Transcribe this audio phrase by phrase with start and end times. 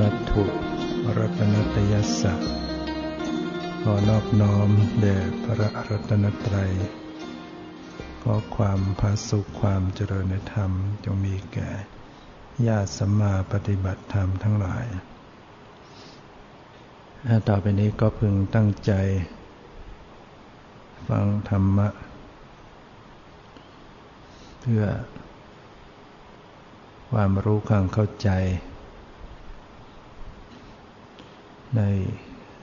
[0.00, 0.44] นัตถุ
[1.18, 2.34] รัตนตยัสสะ
[3.82, 4.70] ขอนอบน้อม
[5.00, 6.72] แด่พระรัตนตรัย
[8.22, 10.72] ขอความพาสุขความเจริญในธรรม
[11.04, 11.70] จงมีแก่
[12.66, 14.84] ญาติสัมมาปฏิบัติธรรมทั้งหลาย
[17.48, 18.92] ต่อไปนี้ก็พึงตั้งใจ
[21.08, 21.88] ฟังธรรมะ
[24.60, 24.84] เพื่อ
[27.10, 28.30] ความรู้ความเข้าใจ
[31.76, 31.82] ใน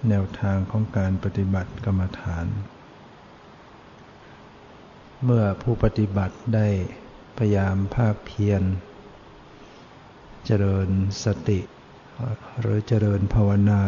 [0.09, 2.45] แนวทางของการปฏิบัติกรรมฐาน
[5.23, 6.67] เมื่อผู้ปฏิบัติได้
[7.37, 8.63] พยายามภาคเพียร
[10.45, 10.89] เจริญ
[11.23, 11.59] สติ
[12.59, 13.81] หรือเจริญภาวนา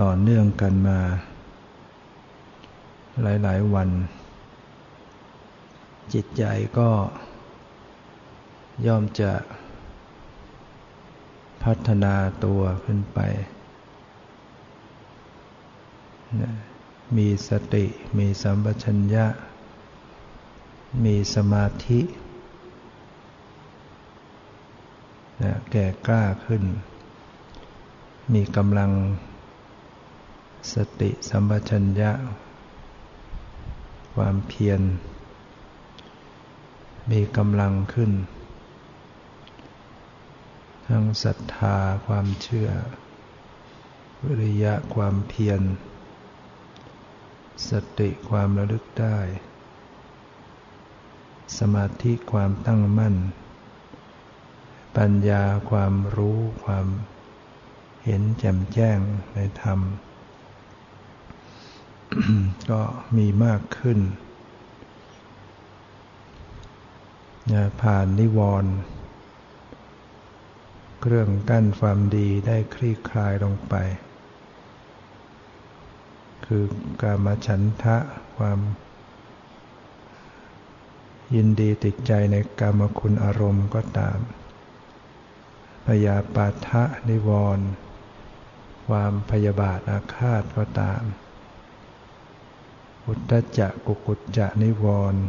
[0.00, 1.00] ต่อเนื่องกันมา
[3.22, 3.90] หลาย ๆ วัน
[6.12, 6.44] จิตใจ
[6.78, 6.90] ก็
[8.86, 9.32] ย่อมจะ
[11.62, 13.20] พัฒนาตัวขึ้นไป
[17.16, 17.84] มีสติ
[18.18, 19.26] มีสัมปชัญญะ
[21.04, 22.00] มีสมาธิ
[25.70, 26.64] แก่กล้าขึ้น
[28.34, 28.92] มีกำลัง
[30.74, 32.10] สติสัมปชัญญะ
[34.14, 34.80] ความเพียร
[37.10, 38.10] มีกำลังขึ้น
[40.90, 42.70] ทั้งศรัทธาความเชื่อ
[44.24, 45.60] วิริยะความเพียร
[47.68, 49.18] สติความระลึกได้
[51.58, 53.16] สมาธิความตั้งมั่น
[54.96, 56.86] ปัญญาความรู้ความ
[58.04, 58.98] เห็นแจ่มแจ้ง
[59.34, 59.80] ในธรรม
[62.70, 62.80] ก็
[63.16, 63.98] มีมากขึ้น
[67.82, 68.72] ผ่านนิวรณ์
[71.00, 73.74] เครื่องกั้นความดีได้คลี่คลายลงไป
[76.46, 76.64] คือ
[77.02, 77.96] กามฉันทะ
[78.36, 78.58] ความ
[81.34, 84.18] ยินดีติดใจในกามคุณอารมณ์ก็ตาม
[85.86, 87.66] พยาปาทะนิวรณ์
[88.86, 91.02] ความพยาบาทอาฆาตก็ตาม
[93.06, 95.22] อุตจะกุกุจจะนิวรณ์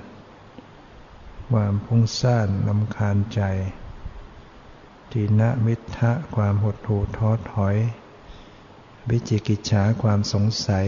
[1.52, 3.42] ความพุ่งซ่านลำคาญใจ
[5.14, 7.76] ทินมิทะความหดหู่ท้อถอย
[9.10, 10.88] วิจิกิจฉาความสงสัย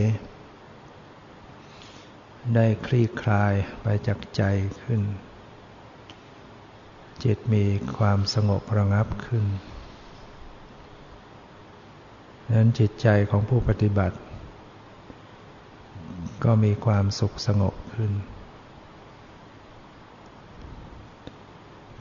[2.56, 4.44] ได้คลี่คลายไปจากใจ
[4.84, 5.02] ขึ้น
[7.24, 7.66] จิตมี
[7.98, 9.46] ความสงบระงับขึ้น
[12.52, 14.18] นั้นจิตใจของผู้ปฏิบัติ
[16.44, 18.12] ก็มีความสุขสงบขึ้น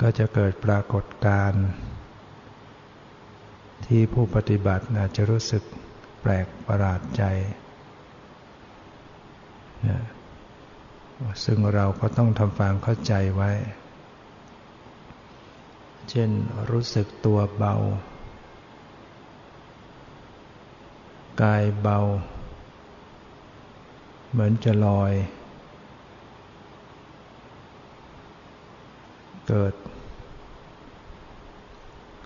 [0.00, 1.66] ก็จะเกิดปรากฏการณ์
[3.87, 5.62] ที่ผู้ปฏิบัติอาจจะรู้สึก
[6.20, 7.25] แปลกประหลาดใจ
[9.88, 9.98] นะ
[11.44, 13.50] ซึ่งเราก็ต้องทำความเข้าใจไว้
[16.10, 16.31] เช่น
[16.70, 17.75] รู้สึกตัวเบา
[21.43, 21.99] กายเบา
[24.31, 25.12] เหมือนจะลอย
[29.49, 29.75] เกิด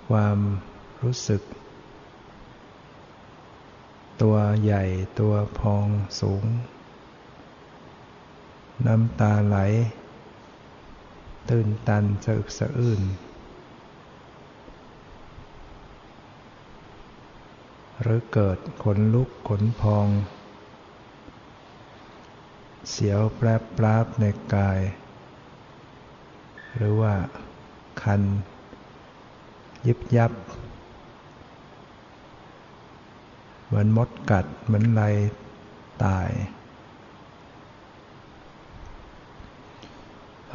[0.08, 0.38] ความ
[1.02, 1.42] รู้สึก
[4.22, 4.84] ตัวใหญ่
[5.20, 5.86] ตัวพอง
[6.20, 6.44] สูง
[8.86, 9.58] น้ำตาไหล
[11.50, 13.02] ตื่นตันสะอึกสะอื้น
[18.02, 20.08] หรือเกิดขนลุกขนพอง
[22.90, 24.24] เสียวแปรปราบใน
[24.54, 24.80] กาย
[26.76, 27.14] หรือว่า
[28.02, 28.22] คัน
[29.86, 30.32] ยิบยับ
[33.66, 35.02] เหมือนมดกัด เหมือนไร
[36.04, 36.30] ตาย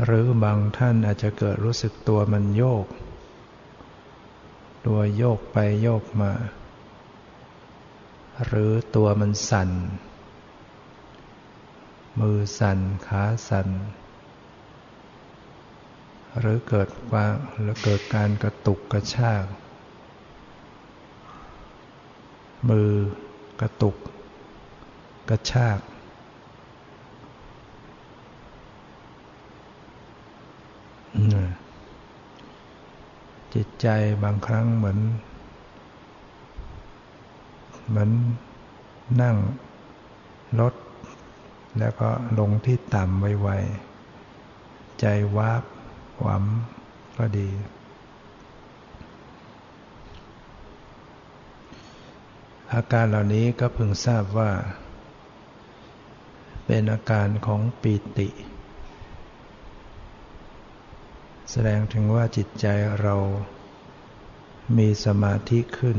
[0.04, 2.86] หรือบางท่านอาจจะเกิดรู้สึกตัวมันโยก
[4.88, 6.31] ตัวโยกไปโยกมา
[8.46, 9.69] หรือตัวมันสั่น
[12.19, 13.69] มือสั่นขาสั่น
[16.40, 17.25] หรือเกิดว่า
[17.60, 19.44] หรือเกิดการกระตุกกระชาก
[22.69, 22.90] มือ
[23.62, 23.96] กระตุก
[25.30, 25.80] กระชาก
[33.54, 33.88] จิตใจ
[34.24, 35.00] บางครั้งเหมือน
[37.90, 38.10] เหมือน
[39.22, 39.38] นั่ง
[40.60, 40.74] รถ
[41.80, 42.10] แล้วก็
[42.40, 45.06] ลงที่ต่ำไวๆ ใจ
[45.38, 45.63] วาบ
[46.22, 47.48] หวำก็ดี
[52.75, 54.51] อาการเหล่านี้ก็พึงทราบว่า
[56.65, 58.29] เป็นอาการของปีติ
[61.51, 62.65] แสดงถึงว่าจิตใจ
[63.01, 63.15] เรา
[64.77, 65.97] มีสมาธิขึ้น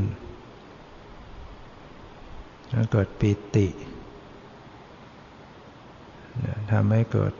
[2.69, 3.67] แล้วเกิดปีติ
[6.71, 7.33] ทำให้เกิด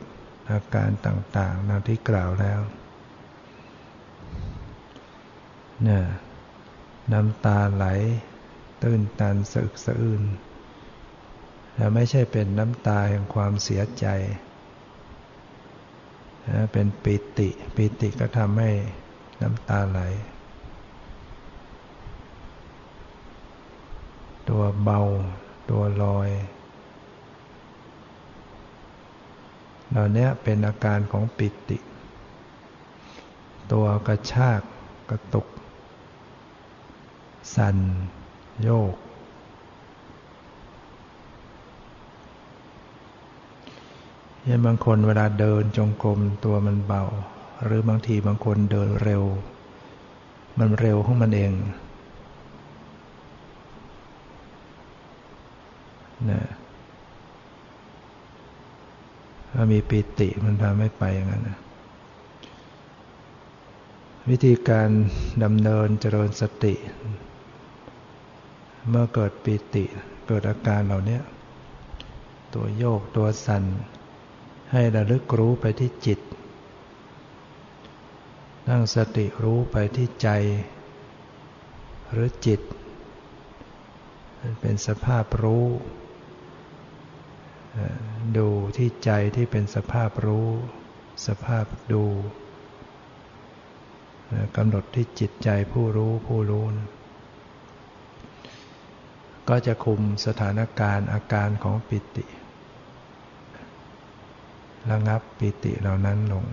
[0.52, 2.60] อาการต่างๆดังที่กล่าวแล้ว
[5.84, 6.04] เนี่ย
[7.12, 7.86] น้ำตาไหล
[8.84, 10.24] ตื้นตันสะอึกสะอื้น
[11.74, 14.06] แต่ไม่ใช่เป็นน้ำตาแห่งความเสียใจ
[16.72, 18.72] เป็นปิติ ปิติก็ทำให้
[19.42, 20.00] น้ำตาไหล
[24.50, 25.02] ตัวเบา
[25.70, 26.30] ตัวลอย
[29.90, 31.78] เหล่านี้เป็นอาการของปิติ
[33.72, 34.62] ตัวกระชาก
[35.10, 35.48] กระตุก
[37.56, 37.78] สั่น
[38.62, 38.94] โยก
[44.48, 47.04] ยังบางคนเวลาเดินจงกรมตัวมันเบา
[47.64, 49.24] หรือบางทีบางคนเดินเร็ว
[50.60, 51.54] มันเร็วของมันเอง
[56.32, 56.44] นะ
[59.54, 61.58] ถ้ามีปิติมันพาไม่ไปอย่างนั้นนะ
[64.30, 64.90] วิธีการ
[65.44, 66.74] ดำเนินเจริญสติ
[68.90, 69.86] เมื่อเกิดปิติ
[70.28, 71.20] เกิดอาการเหล่านี้
[72.54, 73.64] ตัวโยกตัวสั่น
[74.72, 76.20] ให้ระลึกรู้ไปที่จิต
[78.70, 80.30] นั่งสติรู้ไปที่ใจ
[82.12, 82.62] หรือจิต
[84.62, 85.66] เป็นสภาพรู้
[88.38, 88.48] ดู
[88.78, 90.48] ที่ใจที่เป็นสภาพรู้
[91.28, 92.04] สภาพดู
[94.56, 96.66] กำหนดที่จิตใจผู้รู้ผู้รู้
[99.50, 102.26] ก็จะคุมสถานการณ์อาการของปิติ
[104.92, 106.46] ระงับปิติเหล่านั้นลง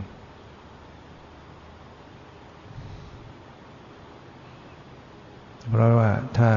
[5.69, 6.53] เพราะว่าถ้า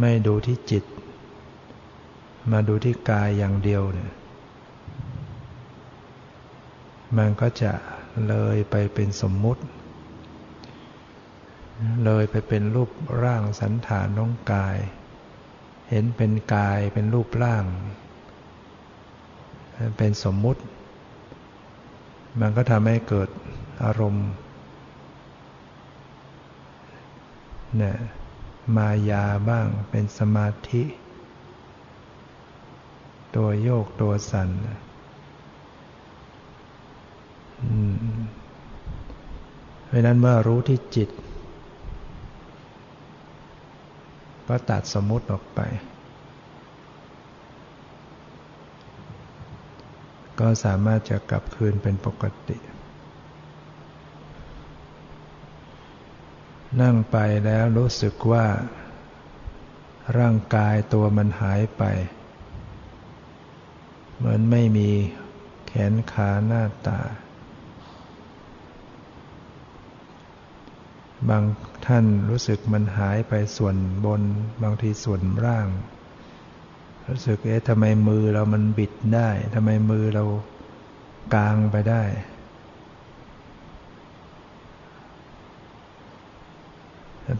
[0.00, 0.84] ไม่ดูที่จิต
[2.50, 4.12] มาดูที่กายอย่างเดียวเนี่ย
[7.16, 7.72] มันก็จะ
[8.28, 9.62] เลยไปเป็นสมมุติ
[12.04, 12.90] เลยไปเป็นรูป
[13.22, 14.76] ร่างสันฐานน้องกาย
[15.90, 17.64] เห็นเป็นกายเป็นรูปร่าง
[19.96, 20.62] เป็นสมมุติ
[22.40, 23.28] มันก็ทำให้เกิด
[23.84, 24.28] อารมณ์
[27.76, 27.96] เนี่ย
[28.76, 30.82] มายาบ้างเป็นสมาธิ
[33.36, 34.48] ตัวโยกตัวสั่น
[39.86, 41.08] เพราะนั้นเมื่อรู้ที่จิต
[44.54, 45.60] ก็ตัดสมมุติออกไป
[50.40, 52.58] ก็สามารถจะกลับคืนเป็นปกติ
[56.80, 58.46] นั่งไปแล้วรู้สึกว่า
[60.18, 61.82] ร่างกายตัวมันหายไป
[64.16, 64.90] เหมือนไม่มี
[65.66, 67.00] แขนขาหน้าตา
[71.28, 71.42] บาง
[71.86, 74.22] ท่านรู้สึกมันหายไปส่วนบน
[74.62, 75.68] บางทีส่วนร่าง
[77.08, 80.24] รู้สึกเอ๊ะทำไมมือเรามันบิดได้ทำไมมือเรา
[81.34, 82.02] กลางไปได้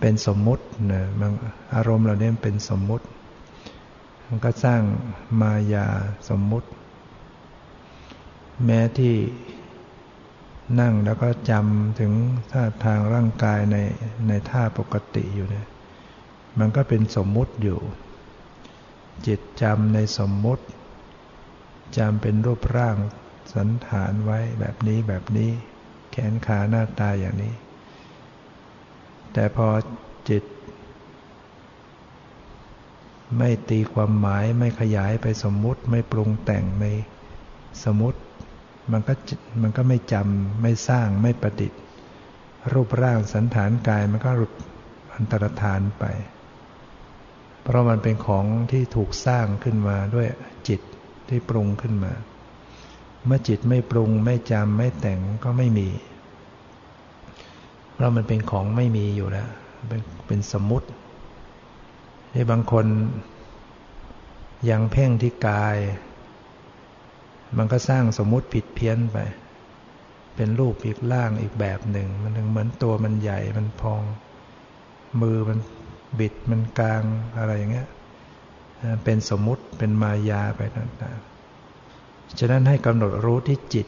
[0.00, 1.32] เป็นสมมุตินะบาง
[1.74, 3.06] อารมณ์เราเนี่ยเป็นสมมุติ
[4.26, 4.82] มันก็สร้าง
[5.40, 5.86] มายา
[6.28, 6.68] สมมุติ
[8.64, 9.14] แม้ที่
[10.80, 12.12] นั่งแล้วก็จำถึง
[12.52, 13.76] ท่าทางร่างกายใน
[14.28, 15.66] ในท่าปกติอยู่เนี่ย
[16.58, 17.78] มันก็เป็นสมมุติอยู่
[19.26, 20.64] จิตจำในสมมุติ
[21.98, 22.96] จำเป็นรูปร่าง
[23.54, 25.50] สันฐานไว้แบบนี้แบบนี้
[26.10, 27.54] แขนขาหน้าตาอย่างนี้
[29.32, 29.68] แต่พอ
[30.28, 30.44] จิต
[33.38, 36.86] ไม่ตีความหมายไม่ขยายไปสมมุติไม่ปรุงแต่งใน
[37.84, 38.20] สมมติ
[38.90, 39.14] มันก็
[39.62, 41.80] มันก็ไม่จำไม่สร้างไม่ประดิษฐ์
[42.72, 44.52] รูปร่างสันฐานกายมันก็หลุด
[45.14, 46.04] อันตรธานไป
[47.62, 50.26] เพราะมันเป็นของที่ถูกสร้างขึ้นมาด้วย
[50.68, 50.80] จิต
[51.28, 52.12] ที่ปรุงขึ้นมา
[53.26, 55.88] เมื่อจิตไม่ปรุงไม่จำไม่แต่งก็ไม่มี
[57.94, 59.48] เพราะมันเป็นของไม่มีอยู่แล้ว
[59.88, 60.88] เป็นเป็นสมมุติ
[62.32, 62.86] ที่บางคน
[64.70, 65.76] ยังเพ่งที่กาย
[67.56, 69.18] มันก็สร้างสมมุติผิดเพี้ยนไป
[70.36, 74.02] เป็นรูปอีกร่างอีกแบบหนึ่ง มันถึงเหมือนตัวมันใหญ่มันพอง
[75.20, 75.58] มือมัน
[76.18, 77.02] บิดมันกลาง
[77.38, 77.88] อะไรอย่างเงี้ย
[79.04, 83.86] เป็นสมมุติเป็นมายาไปต่างๆ ฉะนั้นให้กำหนดรู้ที่จิต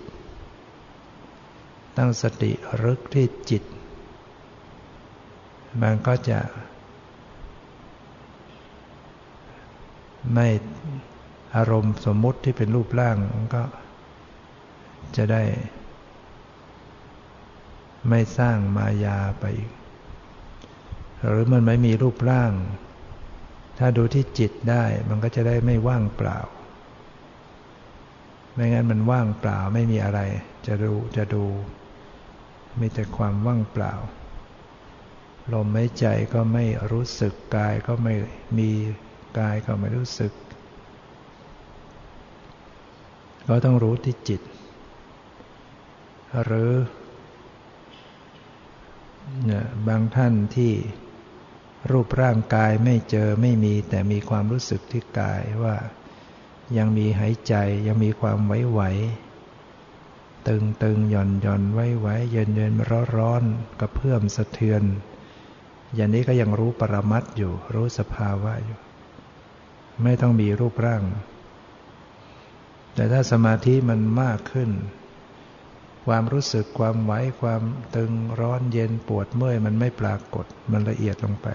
[1.97, 2.53] ตั้งสติ
[2.83, 3.63] รึกที่จิต
[5.83, 6.41] มันก็จะ
[10.35, 10.47] ไม่
[11.57, 13.17] อารมณ์สมมุติที่เป็นรูปร่าง
[13.55, 13.63] ก็
[15.17, 15.43] จะได้
[18.09, 19.71] ไม่สร้างมายาไปอีก
[21.29, 22.53] หรือมันไม่มีรูปร่าง
[23.79, 26.39] ถ้าดูที่จิตได้มันก็จะได้ไม่ว่างเปล่า
[28.55, 30.21] ไม่งั้นมันว่างเปล่าไม่มีอะไร
[30.67, 31.45] จะดูจะดู
[32.81, 33.93] มีแต่ความว่างเปล่า
[35.53, 38.15] ลมหายใจก็ไม่รู้สึกกายก็ไม่
[38.59, 38.71] มี
[39.39, 40.33] กายก็ไม่รู้สึก
[43.49, 44.41] ก็ต้องรู้ที่จิต
[46.45, 46.73] หรือ
[49.89, 50.73] บางท่านที่
[51.91, 55.77] รูปร่างกายไม่เจอไม่มีแต่มีความรู้สึกที่กายว่า
[56.77, 57.55] ยังมีหายใจ
[57.87, 58.81] ยังมีความไหวไหว
[60.49, 63.43] ตึงตึงหย่อนหย่อนไหวไหวเย็นเย็นร้อนร้อน
[63.81, 64.83] กระเพื่อมสะเทือน
[65.95, 68.79] อย่างนี้ก็ยังรู้ปรมัตอยู่รู้สภาวะอยู่
[70.03, 71.03] ไม่ต้องมีรูปร่าง
[72.95, 74.71] แต่ถ้าสมาธิมันมากขึ้น
[76.07, 77.63] ความรู้สึกความไหวความ
[77.97, 81.49] ตึงร้อนเย็นปวดเมื่อยมันไม่ปรากฏมันละเอียดลงไป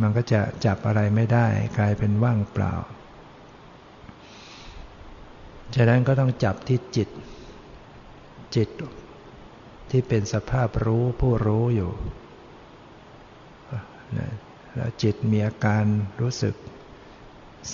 [0.00, 1.46] มันก็จะจับอะไรไม่ได้
[1.78, 2.74] กลายเป็นว่างเปล่า
[5.76, 7.08] ฉะนั้นก็ต้องจับที่จิต
[8.56, 8.68] จิต
[9.90, 11.92] ที่เป็นสภาพรู้ผู้รู้อยู่
[14.74, 15.84] แล้วจิตมีอาการ
[16.20, 16.54] รู้สึก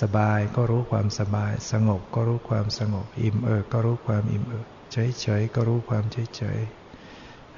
[0.01, 6.61] สบายก็รู้ความสบาย สงบก็รู้ความสงบ อิ่มเอิบก็รู้ความอิ่มเอิบเฉยเฉยก็รู้ความเฉยเฉย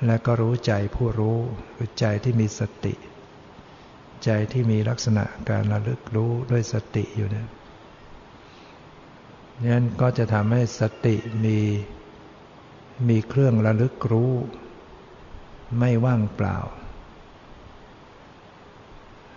[0.06, 1.38] และก็รู้ใจผู้รู้
[1.76, 2.94] คือใจที่มีสติ
[4.24, 7.48] ใจที่มีลักษณะการระลึกรู้ด้วยสติอยู่เนี่ย
[9.72, 11.58] นั้นก็จะทำให้สติมี
[13.08, 14.32] มีเครื่องระลึกรู้
[15.78, 16.58] ไม่ว่างเปล่า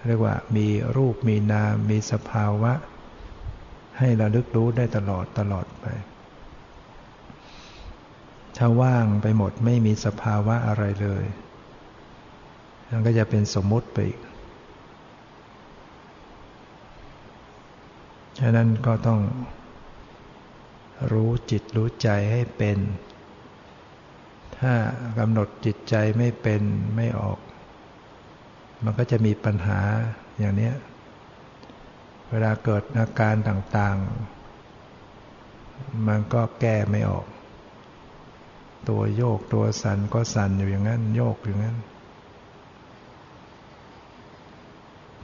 [0.07, 2.74] เรียกว่ามีรูปมีนาม มีสภาวะ
[3.97, 5.85] ให้ระลึกรู้ได้ตลอดตลอดไป
[8.57, 11.24] ถ้าว่างไปหมดไม่มีสภาวะอะไรเลย
[12.89, 14.19] มันก็จะเป็นสมมุติไปอีก
[18.39, 19.19] ฉะนั้นก็ต้อง
[21.12, 22.77] รู้จิตรู้ใจให้เป็น
[24.59, 24.74] ถ้า
[25.19, 26.62] กำหนดจิตใจไม่เป็น
[26.95, 27.39] ไม่ออก
[28.84, 29.79] มันก็จะมีปัญหา
[30.39, 30.72] อย่างนี้
[32.29, 37.25] เวลาเกิดอาการต่างๆ มันก็แก้ไม่ออก
[38.89, 41.77] ตัวโยกตัวสั่นก็สั่นอยู่อย่างนั้น โยกอยู่งั้น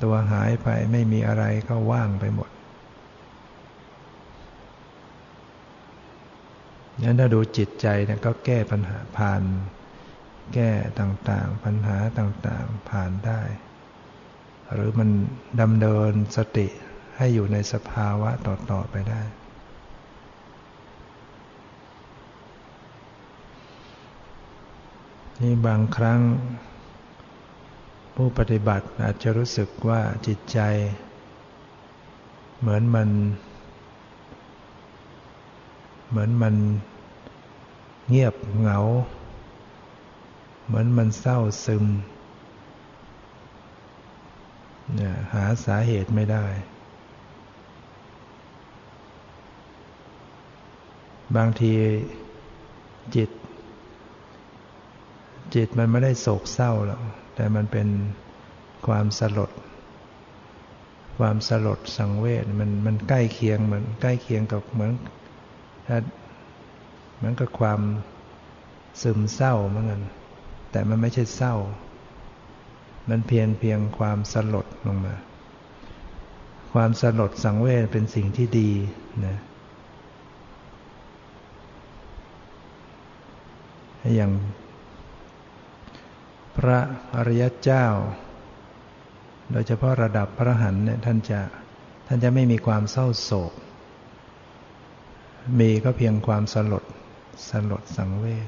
[0.03, 2.49] ตัวหายไปไม่มีอะไรก็ว่างไปหมด
[7.03, 9.41] นั้นถ้าดูจิตใจเนี่ยก็แก้ปัญหาผ่าน
[10.53, 13.41] แก้ต่างๆ ปัญหาต่างๆ ผ่านได้
[14.73, 15.09] หรือมัน
[15.61, 16.67] ดำเนินสติ
[17.17, 19.21] ให้อยู่ในสภาวะต่อ ๆ ไปได้
[25.41, 26.19] นี่บางครั้ง
[28.15, 30.59] ผู้ปฏิบัติอาจจะรู้สึกว่าจิตใจ
[32.59, 33.09] เหมือนมัน
[36.09, 36.55] เหมือนมัน
[38.09, 38.79] เงียบเหงา
[40.71, 41.85] เหมือนมันเศร้าซึม
[44.95, 46.45] เนี่ยหาสาเหตุไม่ได้
[51.35, 51.73] บางที
[53.15, 53.29] จิต
[55.55, 57.01] จิตมันไม่ได้โศกเศร้าหรอก
[57.35, 57.87] แต่มันเป็น
[58.87, 59.51] ความสลด
[61.17, 64.91] ความสลดสังเวชมันมันใกล้เคียงเหมือนใกล้เคียงกับเหมือน
[65.87, 65.97] ถ้า
[67.17, 67.79] เหมือนกับความ
[69.01, 70.01] ซึมเศร้าเหมือนกัน
[70.71, 71.55] แต่มันไม่ใช่เศร้า
[73.09, 75.15] มันเพียงเพียงความสลดลงมา
[76.73, 78.71] ความสลดสังเวชเป็นสิ่งที่ดี
[79.25, 79.37] นะ
[84.15, 84.31] อย่าง
[86.57, 86.79] พระ
[87.15, 87.85] อริยเจ้า
[89.51, 91.39] โดยเฉพาะระดับพระหันเนี่ยท่านจะ
[92.07, 93.53] ท่านจะไม่มีความเศร้าโศก
[95.59, 96.83] มีก็เพียงความสลด
[97.49, 98.47] สลดสังเวช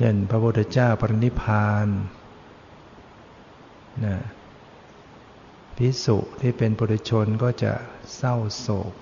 [0.00, 1.86] ช่น พระพุทธเจ้าปรินิพาน
[4.04, 4.16] นะ
[5.76, 7.72] พิสุที่เป็นปุถุชนก็จะ
[8.16, 8.94] เศร้าโศก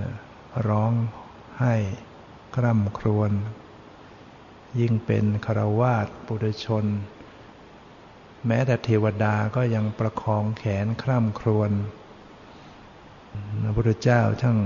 [0.00, 0.10] นะ
[0.68, 0.92] ร้อง
[1.58, 1.74] ไห้
[2.56, 3.30] กร่ำครวญ
[4.80, 6.84] ยิ่งเป็นคารวาสปุถุชน
[8.46, 11.70] แม้แต่เทวดาก็ยังประคองแขนคร่ำครวญ
[13.62, 14.58] พระพุทธเจ้าช่าง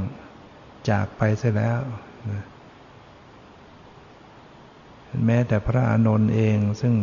[0.91, 1.81] จากไปเสียแล้ว
[5.27, 6.95] แม้แต่พระอานนท์เองซึ่ง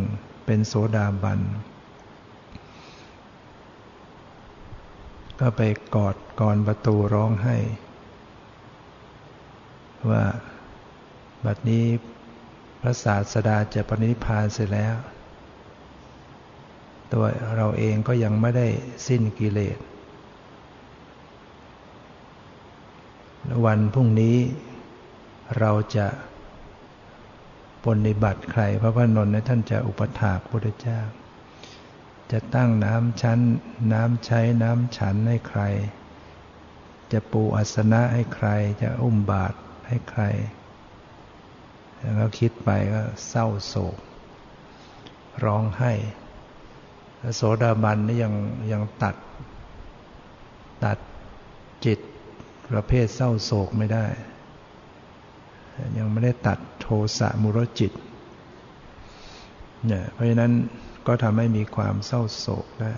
[0.45, 1.39] เป็นโสดาบัน
[5.39, 5.61] ก็ไป
[5.95, 7.57] กอดกรประตูร้องให้
[10.09, 10.23] ว่า
[11.45, 11.85] บัดนี้
[12.81, 14.95] พระศาสดาจะปณิพานเสร็จแล้ว
[17.13, 17.25] ตัว
[17.57, 18.67] เราเองก็ยังไม่ได้
[19.07, 19.77] สิ้นกิเลส
[23.65, 24.37] วันพรุ่งนี้
[25.59, 26.07] เราจะ
[27.85, 31.01] ปฏิบัติใคร พระพนนท์ท่านจะอุปถากพระพุทธเจ้า
[32.31, 33.39] จะตั้งน้ำชั้น
[33.93, 35.61] น้ำใช้น้ำฉันให้ใคร
[37.11, 38.47] จะปูอัสนะให้ใคร
[38.81, 40.23] จะอุ้มบาตรให้ใคร
[42.15, 43.97] แล้วคิดไปก็เศร้าโศก
[45.43, 45.93] ร้องไห้
[47.35, 48.33] โสดาบันนี่ยัง
[48.71, 49.15] ยังตัด
[50.83, 50.97] ตัด
[51.85, 51.99] จิต
[52.71, 54.05] ประเภทเศร้าโศกไม่ได้
[55.97, 57.91] ยังไม่ได้ตัดโทสะมุรจิต
[59.87, 60.51] เนี่ยเพราะฉะนั้น
[61.07, 62.93] ก็ทำให้มีความเศร้าโศกได้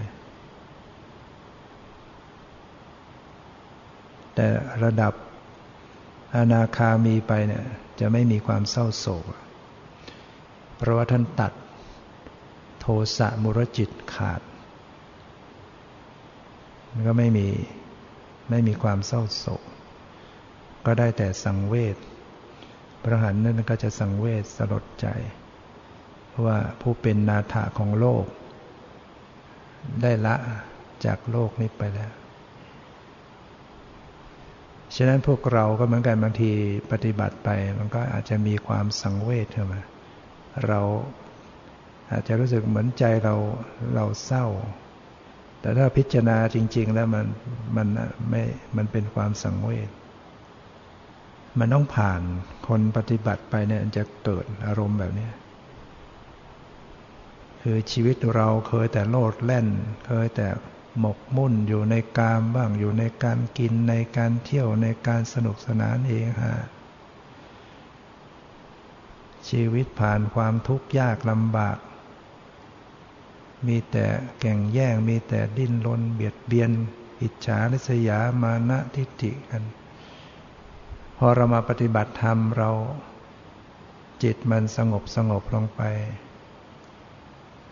[4.36, 4.48] แต่
[4.84, 5.14] ระดับ
[6.36, 7.66] อนาคามีไปเนี่ย
[8.00, 9.26] จะไม่มีความเศร้าโศก
[10.78, 11.54] เพราะว่าท่านตัด
[12.80, 14.42] โทสะมุรจิตขาด
[16.92, 17.48] มันก็ไม่มี
[18.50, 19.62] ไม่มีความเศร้าโศก
[20.86, 21.96] ก็ได้แต่สังเวช
[23.12, 25.08] ระหันนั่นก็จะสังเวชสลดใจ
[26.46, 28.26] ว่าผู้เป็นนาถาของโลก
[30.02, 30.36] ได้ละ
[31.06, 32.12] จากโลกนี้ไปแล้ว
[34.96, 36.52] ฉะนั้นพวกเราก็เหมือนกันบางที
[36.92, 39.82] ปฏิบัติไป มันก็อาจจะมีความสังเวชเข้ามา
[40.68, 40.82] เรา
[42.12, 43.36] อาจจะรู้สึกเหมือนใจเรา
[43.96, 44.46] เราเศร้า
[45.62, 47.26] แต่ถ้าพิจารณาจริง ๆ แล้วมัน
[47.76, 47.88] มัน
[48.30, 48.44] ไม่
[48.78, 49.90] มันเป็นความสังเวช
[51.60, 52.22] มันต้องผ่าน
[52.68, 55.30] คนปฏิบัติไปเนี่ยจะเกิดอารมณ์แบบนี้
[57.62, 59.68] คือชีวิตเราเคยแต่โลดแล่น
[60.08, 60.48] เคยแต่
[61.00, 66.56] หมกมุ่นอยู่ในกามบ้างอยู่ในการกินในการเที่ยวในการสนุกสนานเองฮะ
[69.50, 71.78] ชีวิตผ่านความทุกข์ยากลำบาก
[73.68, 74.06] มีแต่
[74.40, 76.72] แก่งแย่งมีแต่ดิ้นรนเบียดเบียน
[77.22, 79.64] อิจฉาริษยามานะทิฏฐิกัน
[81.18, 82.72] พอเรามาปฏิบัติธรรมเรา
[84.24, 85.82] จิตมันสงบสงบลงไป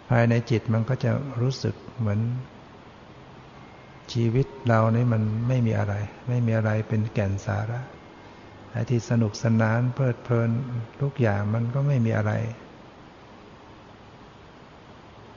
[0.09, 2.19] ภายในจิตมันก็จะรู้สึกเหมือน
[4.13, 5.93] ชีวิตเรานี่มันไม่มีอะไร
[6.29, 7.81] ไม่มีอะไรเป็นแก่นสาระ
[8.71, 10.49] ไอ้ที่สนุกสนานเพลิดเพลิน
[11.01, 12.31] ทุกอย่างมันก็ไม่มีอะไร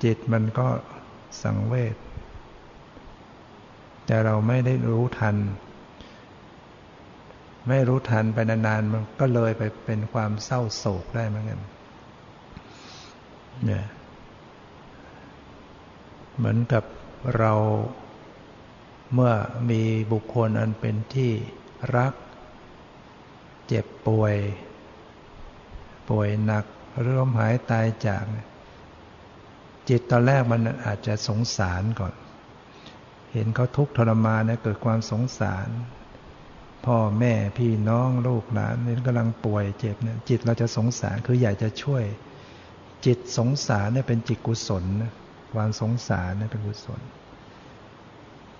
[0.05, 0.68] จิตมันก็
[1.42, 1.97] สังเวช
[4.07, 5.37] แต่เราไม่ได้รู้ทัน
[7.66, 11.61] ไม่รู้ทันไปนานๆมันก็เลยไปเป็นความเศร้าโศกได้เหมือนกัน
[13.64, 13.85] เนี่ย
[16.37, 16.85] เหมือนกับ
[17.38, 17.53] เรา
[19.14, 19.33] เมื่อ
[19.71, 21.33] มีบุคคลอันเป็นที่
[21.97, 22.12] รัก
[23.66, 24.35] เจ็บป่วย
[26.11, 26.64] ป่วยหนัก
[26.99, 28.25] หรือล้มหายตายจาก
[29.88, 32.14] จิตตอนแรกมันอาจจะสงสารก่อน
[33.33, 35.68] เห็นเขาทุกข์ทรมานเนี่ยเกิดความสงสาร
[36.87, 42.03] พ่อแม่พี่น้องลูกหลานนี่กำลังป่วยเจ็บเนี่ยจิตเราจะสงสารคืออยากจะช่วย
[43.07, 44.85] จิตสงสารเนี่ยเป็นจิตกุศล
[45.55, 47.01] ความสงสารเนี่ยเป็นกุศล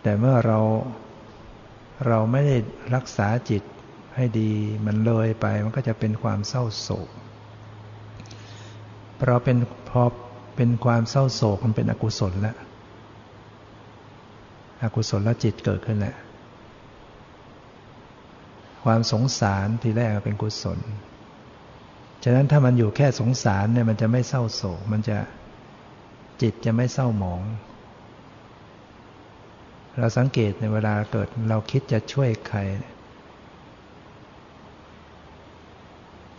[0.02, 0.59] แต่เมื่อเรา
[2.07, 2.57] เราไม่ได้
[2.94, 3.62] รักษาจิต
[4.16, 4.50] ให้ดี
[4.87, 7.09] มันเลยไปมันก็จะเป็นความเศร้าโศก
[9.26, 9.59] เราเป็น
[9.90, 10.02] พอ
[10.57, 12.57] เป็นความเศร้าโศกมันเป็นอกุศลแล้ว
[14.83, 16.16] อกุศลแล้วจิตเกิดขึ้นแล้ว
[18.90, 20.81] ความสงสารทีแรกเป็นกุศล
[22.24, 25.18] ฉะนั้นถ้ามันอยู่แค่สงสารเนี่ยมันจะไม่เศร้าโศก มันจะ
[26.42, 27.42] จิตจะไม่เศร้าหมอง
[29.98, 32.59] เราสังเกตในเวลาเกิดเราคิดจะช่วยใคร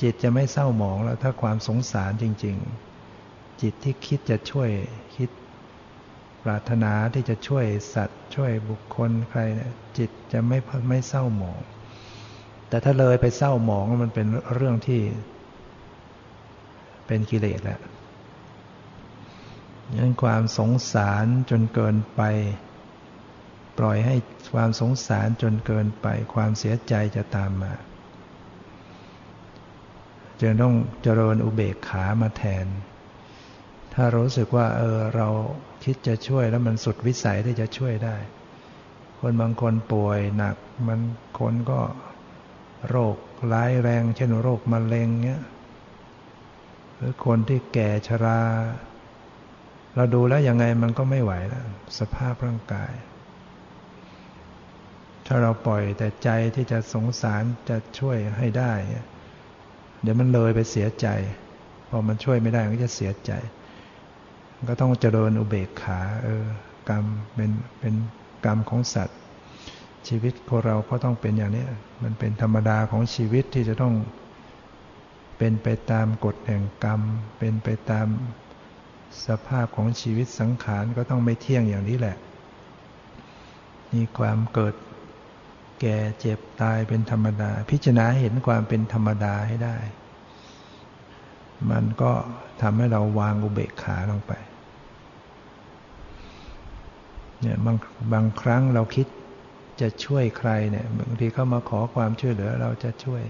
[0.02, 2.58] จิตจะไม่เศร้าหมองแล้วถ้าความสงสารจริง
[3.10, 4.70] ๆ จิตที่คิดจะช่วย
[5.16, 5.30] คิด
[6.44, 10.58] ปรารถนาที่จะช่วยสัตว์ ช่วยบุคคลใครเนี่ยจิตจะไม่
[10.90, 11.62] ไม่เศร้าหมอง
[12.70, 15.02] แต่ถ้าเลยไปเศร้าหมองมันเป็นเรื่องที่
[17.08, 17.82] เป็นกิเลสแล้ว
[19.98, 22.22] ยังความสงสารจนเกินไป
[23.80, 24.16] ปล่อยให้
[24.54, 27.74] ความสงสารจนเกินไป ความเสียใจจะตามมา
[30.42, 32.68] จึงต้องเจริญอุเบกขามาแทน
[33.94, 35.28] ถ้ารู้สึกว่า เออเรา
[35.84, 38.18] คิดจะช่วยแล้วมันสุดวิสัยที่จะช่วยได้
[39.20, 40.56] คนบางคนป่วยหนัก
[40.88, 41.00] มัน
[41.40, 41.80] คนก็
[42.88, 43.16] โรค
[43.52, 45.44] ร้ายแรง เช่นโรคมะเร็งเงี้ย
[46.96, 48.42] หรือคนที่แก่ชรา
[49.96, 51.66] เราดูแล้วยังไงมันก็ไม่ไหวแล้ว
[52.00, 52.92] สภาพร่างกาย
[55.26, 58.74] ถ้าเราปล่อยแต่ใจที่จะสงสารจะช่วยให้ได้
[60.02, 61.08] เดี๋ยวมันเลยไปเสียใจ
[61.90, 63.32] พอมันช่วยไม่ได้ก็จะเสียใจ
[64.70, 66.46] ก็ต้องเจริญอุเบกขา เออ
[66.90, 67.94] กรรมเป็นเป็น
[68.46, 69.20] กรรมของสัตว์
[70.08, 71.66] ชีวิตของเราก็ต้องเป็นอย่างนี้
[72.04, 73.94] มันเป็นธรรมดาของชีวิตที่จะต้อง
[75.38, 77.02] เป็นไปตามกฎแห่งกรรม
[77.40, 78.08] เป็นไปตาม
[79.28, 82.18] สภาพของชีวิตสังขารก็ต้องไม่เที่ยงอย่างนี้แหละ
[83.94, 84.76] มีความเกิด
[85.82, 89.78] แก่เจ็บตายเป็นธรรมดา พิจารณาเห็นความเป็นธรรมดาให้ได้
[91.72, 92.12] มันก็
[92.62, 94.34] ทำให้เราวางอุเบกขาลงไป
[97.42, 97.78] เนี่ยบาง
[98.14, 99.08] บางครั้งเราคิด
[99.82, 103.24] จะช่วยใครเนี่ยบางทีเขามาขอความช่วยเหลือเราจะช่วย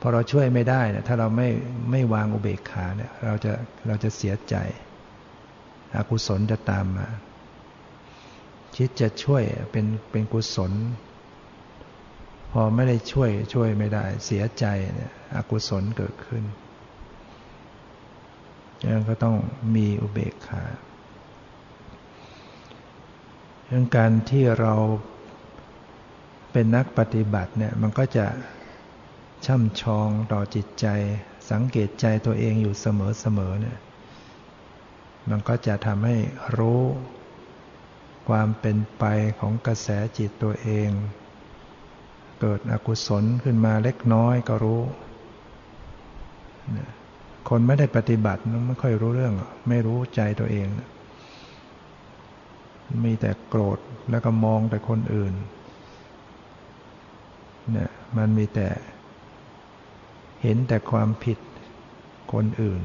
[0.00, 1.48] พอเราช่วยไม่ได้เนี่ยถ้าเราไม่
[1.90, 3.52] ไม่วางอุเบกขาเนี่ยเราจะ
[3.86, 4.54] เราจะเสียใจ
[5.96, 7.08] อกุศลจะตามมา
[8.76, 10.72] คิดจะช่วยเป็นเป็นกุศล
[12.52, 16.44] พอไม่ได้ช่วยช่วยไม่ได้ เสียใจเนี่ยอกุศลเกิดขึ้น
[18.82, 19.36] ยังก็ต้อง
[19.74, 20.64] มีอุเบกขา
[23.66, 24.74] เรื่องการที่เรา
[26.54, 28.26] เป็นนักปฏิบัติเนี่ยมันก็จะ
[29.46, 30.86] ช่ำชองต่อจิตใจ
[31.50, 33.78] สังเกตใจตัวเองอยู่เสมอๆเนี่ย
[35.30, 36.16] มันก็จะทำให้
[36.58, 36.82] รู้
[38.28, 39.04] ความเป็นไป
[39.40, 39.88] ของกระแส
[40.18, 40.88] จิตตัวเอง
[42.40, 44.82] เกิดอกุศลขึ้นมาเล็กน้อยก็รู้
[47.48, 49.34] คนไม่ได้ปฏิบัติไม่ค่อยรู้เรื่อง
[49.68, 50.68] ไม่รู้ใจตัวเอง
[53.04, 53.78] มีแต่โกรธ
[54.10, 55.34] แล้วก็มองแต่คนอื่น
[58.16, 58.68] มันมีแต่
[60.42, 61.38] เห็นแต่ความผิด
[62.32, 62.82] คนอื่น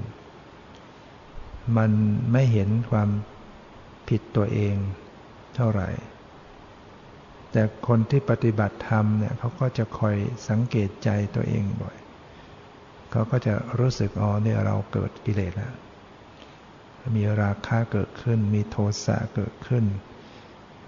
[1.77, 1.91] มัน
[2.31, 3.09] ไม่เห็นความ
[4.09, 4.75] ผิดตัวเอง
[5.55, 5.89] เท่าไหร่
[7.51, 10.15] แต่คนที่ปฏิบัติธรรมเนี่ยเขาก็จะคอย
[10.49, 11.97] สังเกตใจตัวเองบ่อย
[13.11, 15.73] เขาก็จะรู้สึกอ๋อเนี่ยเราเกิดกิเลสแล้ว
[17.15, 19.85] มีราคะเกิดขึ้น มีโทสะเกิดขึ้น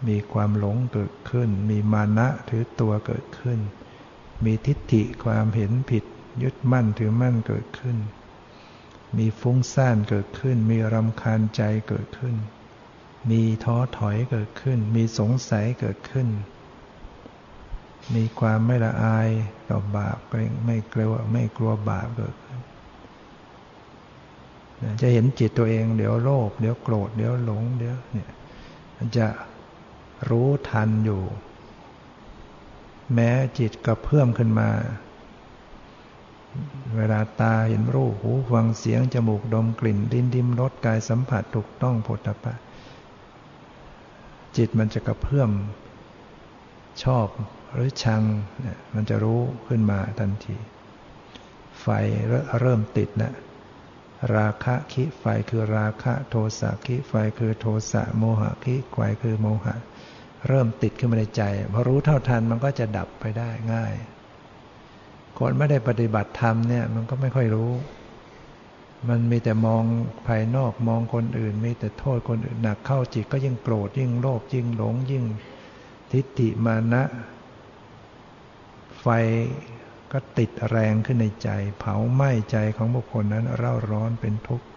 [0.08, 3.60] มีความหลงเกิดขึ้น มีมานะถือตัวเกิดขึ้น
[4.46, 6.04] มีทิฏฐิความเห็นผิด
[6.44, 7.98] ยึดมั่นถือมั่นเกิดขึ้น
[9.18, 12.36] มีฟุ้งซ่านเกิดขึ้น มีรำคาญใจเกิดขึ้น
[13.30, 16.28] มีท้อถอยเกิดขึ้น มีสงสัยเกิดขึ้น
[18.16, 19.30] มีความไม่ละอาย
[19.70, 20.18] ต่อบาป
[20.66, 22.60] ไม่กลัวไม่กลัวบาปเกิดขึ้น
[25.02, 28.32] จะเห็นจิตตัวเองเดี๋ยวโลภเดี๋ยวโกรธเดี๋ยวหลงเดี๋ยวเนี่ย
[28.98, 29.28] มันจะ
[30.30, 31.22] รู้ทันอยู่
[33.14, 34.70] แม้จิตกระเพื่อมขึ้นมา
[36.96, 42.54] เวลาตาเห็นรูปหูฟังเสียง จมูกดมกลิ่นลิ้นดิมรสกายสัมผัสถูกต้องผลตภะ
[44.58, 45.52] จิตมันจะกระเพื่อม
[47.04, 47.28] ชอบ
[47.74, 48.22] หรือชัง
[48.62, 50.58] เนี่ยมันจะรู้ขึ้นมาทันที
[51.82, 51.88] ไฟ
[52.60, 53.34] เริ่มติดแล้ว
[54.36, 59.76] ราคะคิไฟคือราคะ โทสะคิไฟคือโทสะโมหะคิไฟคือโมหะ
[60.48, 63.94] เริ่มติดขึ้นมาในใจพอรู้เท่าทันมันก็จะดับไปได้ง่าย
[65.38, 67.72] คนไม่ได้ปฏิบัติธรรมเนี่ยมันก็ไม่ค่อยรู้
[69.10, 69.84] มันมีแต่มอง
[70.28, 75.26] ภายนอกมองคนอื่น มีแต่โทษคนอื่นหนักเข้าจิตก็ยิ่งโกรธยิ่งโลภยิ่งหลงยิ่ง
[76.12, 77.04] ทิฏฐิมานะ
[79.02, 79.08] ไฟ
[80.12, 81.50] ก็ติดแรงขึ้นในใจ
[81.80, 84.68] เผาไหม้ใจของบุคคลนั้นเร่าร้อนเป็นทุกข์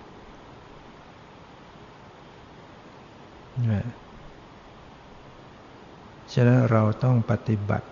[6.35, 7.89] ฉะนั้นเราต้องปฏิบัติ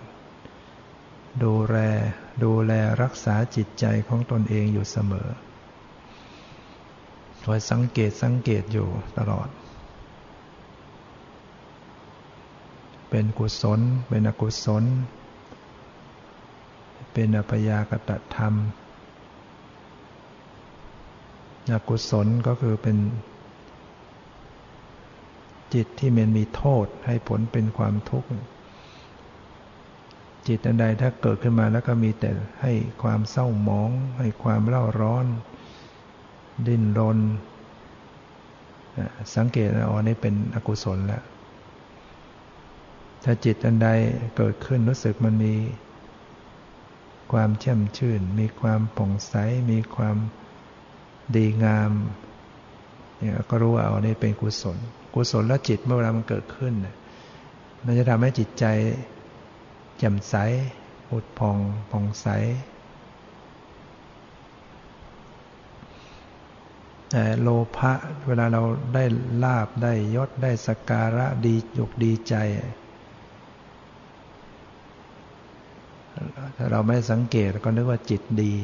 [1.45, 1.77] ดูแล
[2.45, 5.29] ดูแลรักษาจิตใจของตนเองอยู่เสมอ
[7.45, 9.49] คอยสังเกตสังเกตอยู่ตลอด
[13.11, 14.85] เป็นกุศล เป็นอกุศล
[17.13, 18.55] เป็นอภยากตธรรม
[21.73, 22.97] อกุศลก็คือเป็น
[25.75, 28.29] จิตที่มันมีโทษให้ผลเป็นความทุกข์
[30.47, 32.31] จิตอันใดถ้าเกิดขึ้นมาแล้วก็มีแต่
[32.63, 35.27] ให้ความเศร้าหมอง ให้ความเล่าร้อน
[36.67, 37.19] ดิ้นรน
[39.35, 41.23] สังเกตนะอ๋อนี่เป็นอกุศลแล้ว
[43.25, 43.89] ถ้าจิตอันใด
[44.37, 45.55] เกิดขึ้นรู้สึกมันมี
[47.33, 49.35] ความแช่มชื่น มีความผ่องใส
[49.71, 50.17] มีความ
[51.37, 51.91] ดีงาม
[53.19, 54.79] เนี่ยก็รู้ว่าเอานี่เป็นกุศล
[55.15, 56.75] กุศลแล้วจิตเมื่อเวลามันเกิดขึ้น
[57.85, 58.65] มันจะทำให้จิตใจ
[59.99, 60.35] แจ่มใส
[61.11, 61.59] อุดพอง
[61.91, 62.27] ผ่องใส
[67.11, 67.93] แต่โลภะ
[68.27, 68.63] เวลาเรา
[68.95, 69.05] ได้
[69.45, 72.35] ลาบได้ยศได้สการะดีจุกดีใจ
[76.57, 78.55] ถ้าเราไม่สังเกตก็นึกว่าจิตดี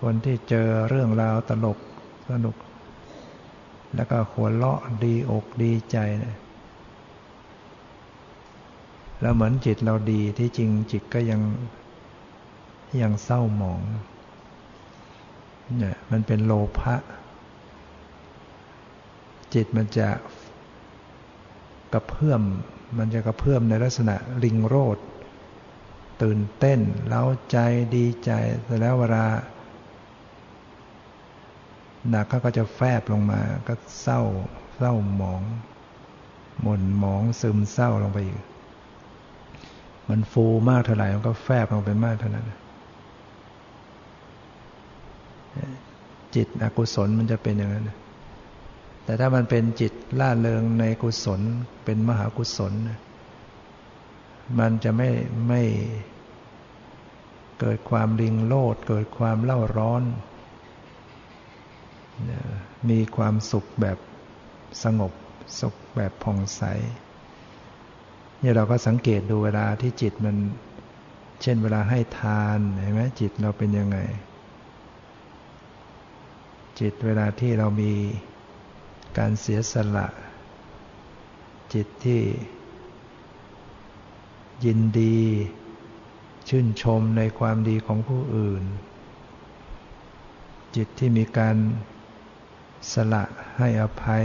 [0.00, 1.78] คนที่เจอเรื่องราวตลก
[2.30, 2.56] สนุก
[3.94, 6.36] แล้วก็หัวเราะดีอกดีใจเนี่ย
[9.20, 11.40] แล้วเหมือนจิตเราดีที่จริงจิตก็ยัง
[13.02, 13.80] ยังเศร้าหมอง
[15.78, 16.94] เนี่ยมันเป็นโลภะ
[19.54, 20.08] จิตมันจะ
[21.92, 22.42] กระเพื่อม
[22.98, 24.98] มันจะกระเพื่อมในลักษณะลิงโรด
[26.22, 27.58] ตื่นเต้นเล้าใจ
[27.96, 28.30] ดีใจ
[28.64, 29.24] แต่แล้วเวลา
[32.08, 34.20] หนักเขาก็จะแฟบลงมาก็เศร้า
[34.78, 35.42] เศร้าหมอง
[36.62, 38.42] หม่นหมองซึมเศร้าลงไปอีก
[40.08, 42.46] มันฟูมากเท่าไหร่มันก็แฟบลงไปมากเท่านั้น
[46.34, 47.90] จิตอกุศลมันจะเป็นอย่างนั้น
[49.04, 51.40] แต่ถ้ามันเป็นจิตล่าเริงในกุศล
[51.84, 52.72] เป็นมหากุศล
[54.58, 55.08] มันจะไม่
[55.48, 55.62] ไม่
[57.60, 60.02] เกิดความริงโลด เกิดความเล่าร้อน
[62.90, 63.98] มีความสุขแบบ
[64.82, 65.12] สงบ
[65.60, 66.62] สุขแบบผ่องใส
[68.40, 70.36] เนี่ยเราก็สังเกตดูเวลาที่จิตมัน
[71.42, 73.98] เช่นเวลาให้ทานเห็นไหมจิตเราเป็นยังไง
[76.80, 77.92] จิตเวลาที่เรามี
[79.18, 80.08] การเสียสละ
[81.74, 82.22] จิตที่
[84.64, 85.18] ยินดี
[86.48, 88.64] ชื่นชมในความดีของผู้อื่น
[90.76, 91.56] จิตที่มีการ
[92.92, 93.24] สละ
[93.58, 94.24] ให้อภัย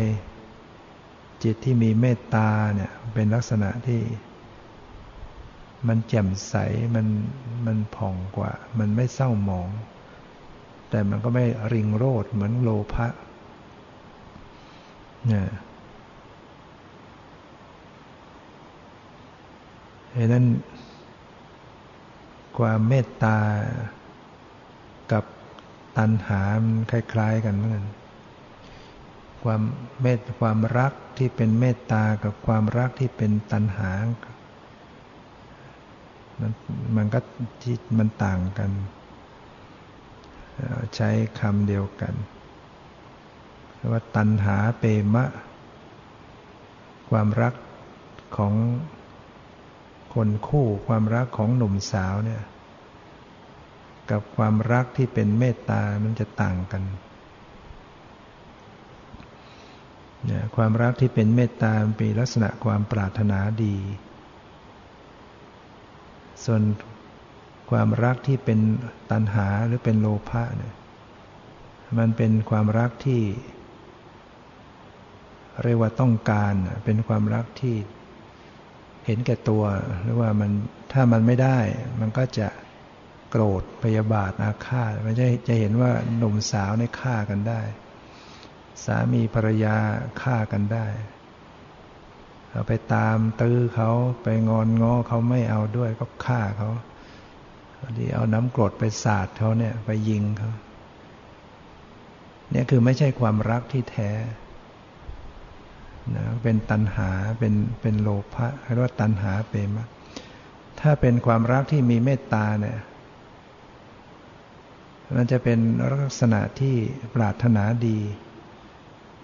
[1.43, 4.01] จิตที่มีเมตตาเนี่ยเป็นลักษณะที่
[5.87, 6.55] มันแจ่มใส
[6.95, 7.07] มัน
[7.65, 9.69] มันผ่องกว่า มันไม่เศร้าหมอง
[10.89, 13.07] แต่มันก็ไม่ริงโรดเหมือนโลภะ
[15.27, 15.49] เนี่ย
[20.11, 20.45] เพราะนั้น
[22.57, 23.37] ความเมตตา
[25.11, 25.23] กับ
[25.97, 27.85] ตัณหามันคล้าย ๆ กันเหมือนกัน
[29.45, 29.61] ความ
[30.01, 33.91] เมตความรักที่เป็นเมตตากับความรักที่เป็นตัณหา
[36.39, 36.51] มัน
[36.95, 37.19] มันก็
[37.61, 38.71] ที่มันต่างกัน
[40.95, 42.13] ใช้คำเดียวกัน
[43.91, 45.25] ว่าตัณหาเปมะ
[47.09, 47.53] ความรัก
[48.37, 48.53] ของ
[50.13, 52.43] คนคู่ความรักของหนุ่มสาวเนี่ย
[54.11, 57.03] กับความรักที่เป็นเมตตา มันจะต่างกันเนี่ย
[60.55, 63.75] ความรักที่เป็นเมตตาเป็นลักษณะความปรารถนาดี
[66.45, 66.61] ส่วน
[67.71, 68.59] ความรักที่เป็น
[69.11, 70.73] ตัณหาหรือเป็นโลภะเนี่ย
[71.99, 73.21] มันเป็นความรักที่
[75.63, 76.53] เรียกว่าต้องการ
[76.85, 77.75] เป็นความรักที่
[79.05, 79.63] เห็นแก่ตัว
[80.03, 80.51] หรือว่ามัน
[80.93, 81.59] ถ้ามันไม่ได้
[81.99, 82.47] มันก็จะ
[83.29, 87.61] โกรธพยาบาทอาฆาตมันจะจะเห็นว่าหนุ่มสาวในฆ่ากันได้
[88.83, 89.75] สามีภรรยา
[90.21, 90.87] ฆ่ากันได้
[92.51, 93.91] เราไปตามตื้อเขา
[94.23, 96.69] ไปงอนง้อเขาไม่เอาด้วยก็ฆ่าเขา
[97.97, 100.51] ดีเอาน้ำกรดไปสาดเขาเนี่ยไปยิงเขา
[102.51, 104.11] เนี่ยคือไม่ใช่ความรักที่แท้
[106.15, 107.09] นะเป็นตัณหา
[107.39, 109.87] เป็นเป็นโลภะเรียกว่าตัณหาเปรมะ
[110.79, 112.77] ถ้าเป็นความรักที่มีเมตตาเนี่ย
[115.17, 115.59] มันจะเป็น
[116.01, 116.75] ลักษณะที่
[117.15, 117.99] ปรารถนาดี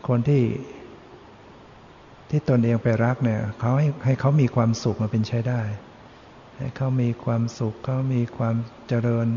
[0.07, 0.43] คนที่
[2.29, 5.61] ที่ตนเองไปรักเนี่ยเขาให้ให้เขามีความสุขมาเป็นใช้ได้
[6.57, 8.55] ให้เขามีความสุขเขามีความ
[8.87, 9.27] เจริญ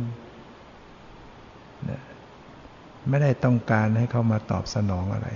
[3.09, 5.29] ไม่ได้ต้องการให้เขามาตอบสนองอะไร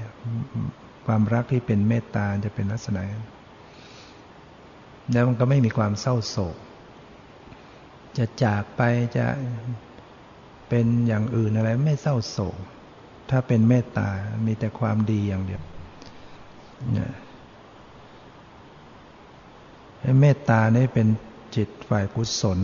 [1.06, 3.02] ความรักที่เป็นเมตตาจะเป็นลักษณะ
[5.12, 6.56] แล้วมันก็ไม่มีความเศร้าโศก
[8.18, 8.82] จะจากไป
[9.16, 9.26] จะ
[10.68, 12.58] เป็นอย่างอื่นอะไร ไม่เศร้าโศก
[13.30, 14.08] ถ้าเป็นเมตตา
[14.46, 15.62] มีแต่ความดีอย่างเดียว
[16.96, 17.10] นี่ย
[20.20, 21.08] เมตตานี่เป็น
[21.56, 22.60] จิตฝ่ายกุศล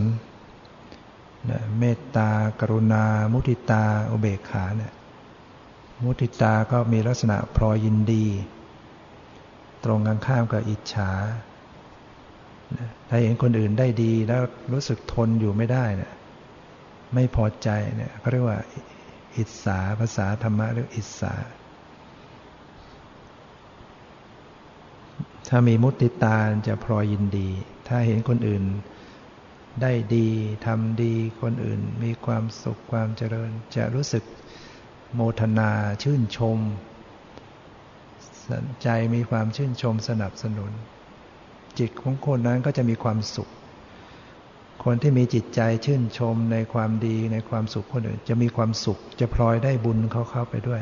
[1.51, 4.93] นะเมตตากรุณา มุทิตา อุเบกขาเนี่ย
[6.03, 8.25] มุทิตาก็มีลักษณะพลอยยินดี
[9.83, 11.11] ตรงกันข้ามกับอิจฉา
[13.09, 14.41] ถ้าเห็นคนอื่นได้ดีแล้ว
[14.73, 16.13] รู้สึกทนอยู่ไม่ได้เนี่ย
[17.13, 18.59] ไม่พอใจเนี่ยเขาเรียกว่า
[19.37, 21.33] อิสาภาษาธรรมะเรียกอิสา
[25.49, 27.49] ถ้ามีมุติตาจะพลอยยินดี
[27.87, 28.63] ถ้าเห็นคนอื่น
[29.81, 30.29] ได้ดี
[30.65, 34.23] ทำดีคนอื่นมีความสุขความเจริญ จะรู้สึก
[35.13, 35.71] โมทนา
[36.03, 36.59] ชื่นชม
[38.83, 40.71] ใจมีความชื่นชมสนับสนุน
[41.79, 43.49] จิตของคนนั้นก็จะมีความสุข
[44.85, 50.81] คนที่มีจิตใจชื่นชมในความดีในความสุขคนอื่น จะมีความสุขจะพลอยได้บุญเขาเข้าไปด้วย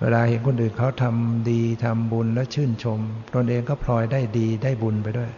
[0.00, 3.00] เวลาเห็นคนอื่นเขาทำดีทำบุญและชื่นชม
[3.34, 5.30] ตนเองก็พลอยได้ดีได้บุญไปด้วย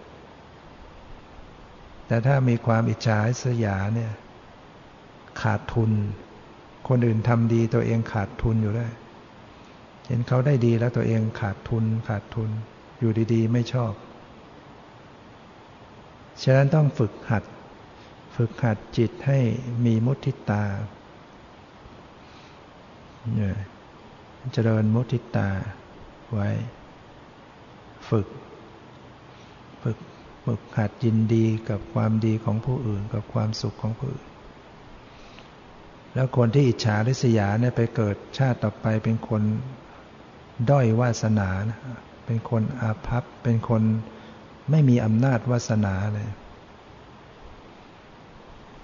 [2.07, 4.13] แต่ถ้ามีความอิจฉาเสยาเนี่ย
[5.43, 5.91] ขาดทุน
[6.89, 8.87] คนอื่นทำดีตัวเองขาดทุนอยู่ได้
[10.07, 12.51] เห็นเขาได้ดีแล้วตัวเองขาดทุนขาดทุน
[12.99, 13.93] อยู่ดีๆ ไม่ชอบ
[16.43, 17.45] ฉะนั้นต้องฝึกหัด
[18.37, 19.39] ฝึกหัดจิตให้
[19.85, 20.65] มีมุทิตา
[24.53, 25.49] เจริญมุทิตา
[26.33, 26.49] ไว้
[28.09, 28.27] ฝึก
[29.83, 29.99] ฝึก
[30.45, 34.27] ฝึกหัดยินดีกับความดีของผู้อื่น กับความสุขของผู้อื่น
[36.15, 39.43] แล้วคนที่อิจฉาริษยาเนี่ยไปเกิดชาติต่อไปเป็นคน
[40.71, 41.81] ด้อยวาสนานะ
[42.27, 43.83] เป็นคนอาภัพเป็นคน
[44.73, 46.29] ไม่มีอำนาจวาสนาเลย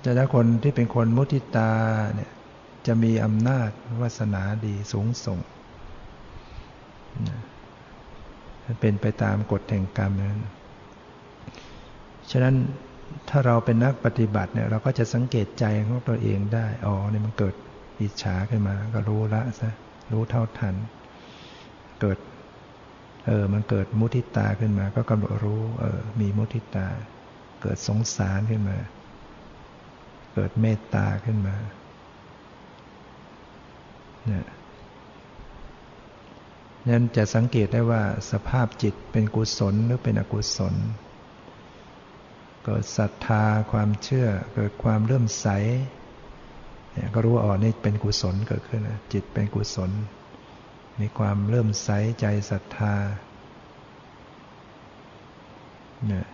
[0.03, 1.73] แต่ถ้าคนที่เป็นคนมุติตา
[2.15, 2.31] เนี่ย
[2.87, 3.71] จะมีอำนาจ
[4.01, 5.39] วาสนาดีสูงส่ง
[8.81, 10.43] เป็นไปตามกฎแห่งกรรมนั้น
[12.31, 12.55] ฉะนั้น
[13.29, 17.55] ถ้าเราเป็นนักปฏิบัติเนี่ยเราก็จะสังเกตใจของตัวเองได้ อ๋อเนี่ยมันเกิด
[18.01, 19.73] อิจฉาขึ้นมา ก็รู้ละซะ
[20.13, 20.75] รู้เท่าทัน
[22.01, 22.19] เกิด
[23.29, 26.87] เออมันเกิดมุทิตาขึ้นมา ก็กำหนดรู้เออมีมุทิตา
[27.63, 28.79] เกิดสงสารขึ้นมา
[30.35, 31.57] เกิดเมตตาขึ้นมา
[34.27, 34.47] เนี่ย
[36.89, 40.75] นั้นจะสังเกตได้ว่าสภาพจิตเป็นกุศลหรือเป็นอกุศล
[42.65, 45.47] เกิดศรัทธาความเชื่อ เกิดความเลื่อมใส
[47.15, 48.81] ก็รู้ว่าอ๋อนี่เป็นกุศลเกิดขึ้น
[49.13, 49.91] จิตเป็นกุศล
[51.01, 51.89] มีความเริ่มใส
[52.21, 52.95] ใจศรัทธา
[56.07, 56.27] เนี่ย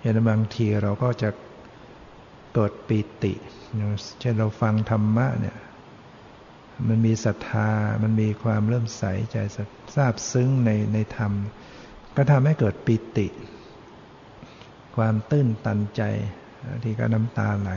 [0.00, 1.30] เห็นบางทีเราก็จะ
[2.54, 3.34] เกิดปีติ
[4.20, 5.58] เช่นเราฟังธรรมะเนี่ย
[6.88, 7.70] มันมีศรัทธา
[8.02, 9.36] มันมีความเริ่มใสใจ
[9.96, 11.32] ทราบซึ้งในในธรรม
[12.16, 13.28] ก็ทำให้เกิดปีติ
[14.96, 16.02] ความตื้นตันใจ
[16.82, 17.70] ที่ก็น้ำตาไหล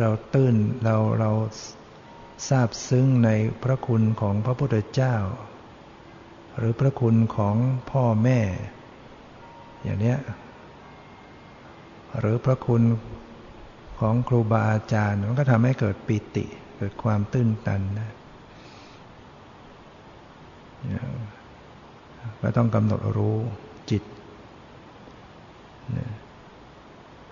[0.00, 1.30] เราตื้นเราเรา
[2.48, 3.30] ทราบซึ้งใน
[3.62, 5.16] พระคุณของพระพุทธเจ้า
[6.56, 7.56] หรือพระคุณของ
[7.90, 8.40] พ่อแม่
[9.82, 10.18] อย่างเนี้ย
[12.18, 12.82] หรือพระคุณ
[14.00, 18.10] ของครูบาอาจารย์ มันก็ทำให้เกิดปิติเกิดความตื้นตันนะ
[22.42, 23.36] ก็ต้องกำหนดรู้
[23.90, 24.02] จิต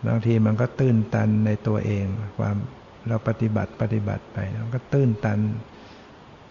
[0.07, 2.07] บางทีมันก็ตื้นตันในตัวเอง
[2.39, 2.57] ความ
[3.09, 5.39] เราปฏิบัติปฏิบัติไปมันก็ตื้นตัน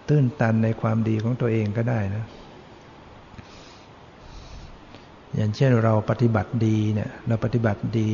[0.10, 2.26] ตื้นตันในความดีของตัวเองก็ได้นะ
[5.36, 8.12] อย่างเช่นเราปฏิบัติดีเนี่ย เราปฏิบัติดี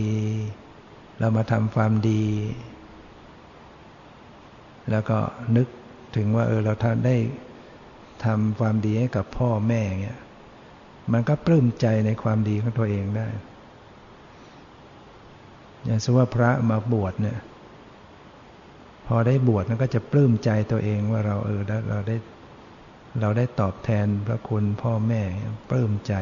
[1.19, 2.25] เรามาทำความดี
[4.91, 5.17] แล้วก็
[5.55, 5.67] นึก
[6.15, 7.15] ถึงว่าเออเราท่าได้
[8.25, 10.19] ทำความดีให้กับพ่อแม่เงี้ย
[11.13, 13.27] มันก็ปลื้มใจในความดีของตัวเองได้
[15.85, 17.37] อย่างสมว่าพระมาบวชเนี่ย
[19.07, 22.15] พอได้บวชมันก็จะปลื้มใจตัวเองว่าเราเออเราได้
[23.21, 25.21] เราได้ตอบแทนพระคุณพ่อแม่
[25.69, 26.13] ปลื้มใจ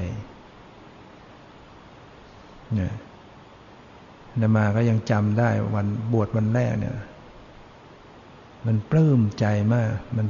[2.76, 2.94] เนี่ย
[4.40, 6.96] นมาก็ยังจำได้วันบวชวันแรกเนี่ย
[8.66, 10.28] มันปลื้มใจมาก มัน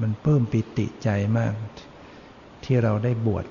[0.00, 1.52] มันปลื้มปิติใจมาก
[2.64, 3.46] ที่เราได้บวช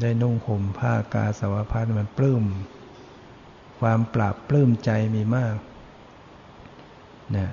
[0.00, 2.44] ได้นุ่งห่มผ้ากาสาวพัดมันปลื้ม
[3.80, 5.54] ความปราบปลื้มใจมีมาก
[7.36, 7.48] นะ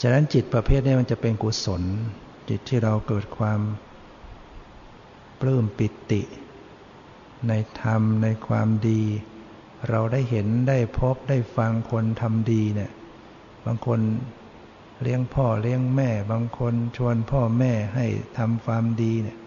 [0.00, 1.82] ฉะนั้นจิตประเภทนี้มันจะเป็นกุศล
[2.48, 3.60] จิตที่เราเกิดความ
[5.40, 6.22] ปลื้มปิติ
[7.48, 9.02] ในธรรมในความดี
[9.88, 12.92] เราได้เห็นได้พบได้ฟังคนทำดีเนี่ย
[13.64, 14.00] บางคน
[15.02, 18.06] เลี้ยงพ่อเลี้ยงแม่ บางคนชวนพ่อแม่ให้
[18.38, 19.38] ทำความดีเนี่ย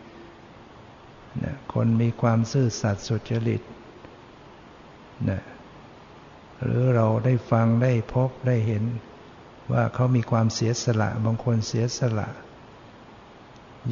[1.73, 3.61] คนมีความซื่อสัตย์สุจริต
[5.29, 5.41] นะ
[6.65, 8.83] หรือเราได้ฟังได้พบได้เห็น
[9.71, 12.29] ว่าเขามีความเสียสละบางคนเสียสละ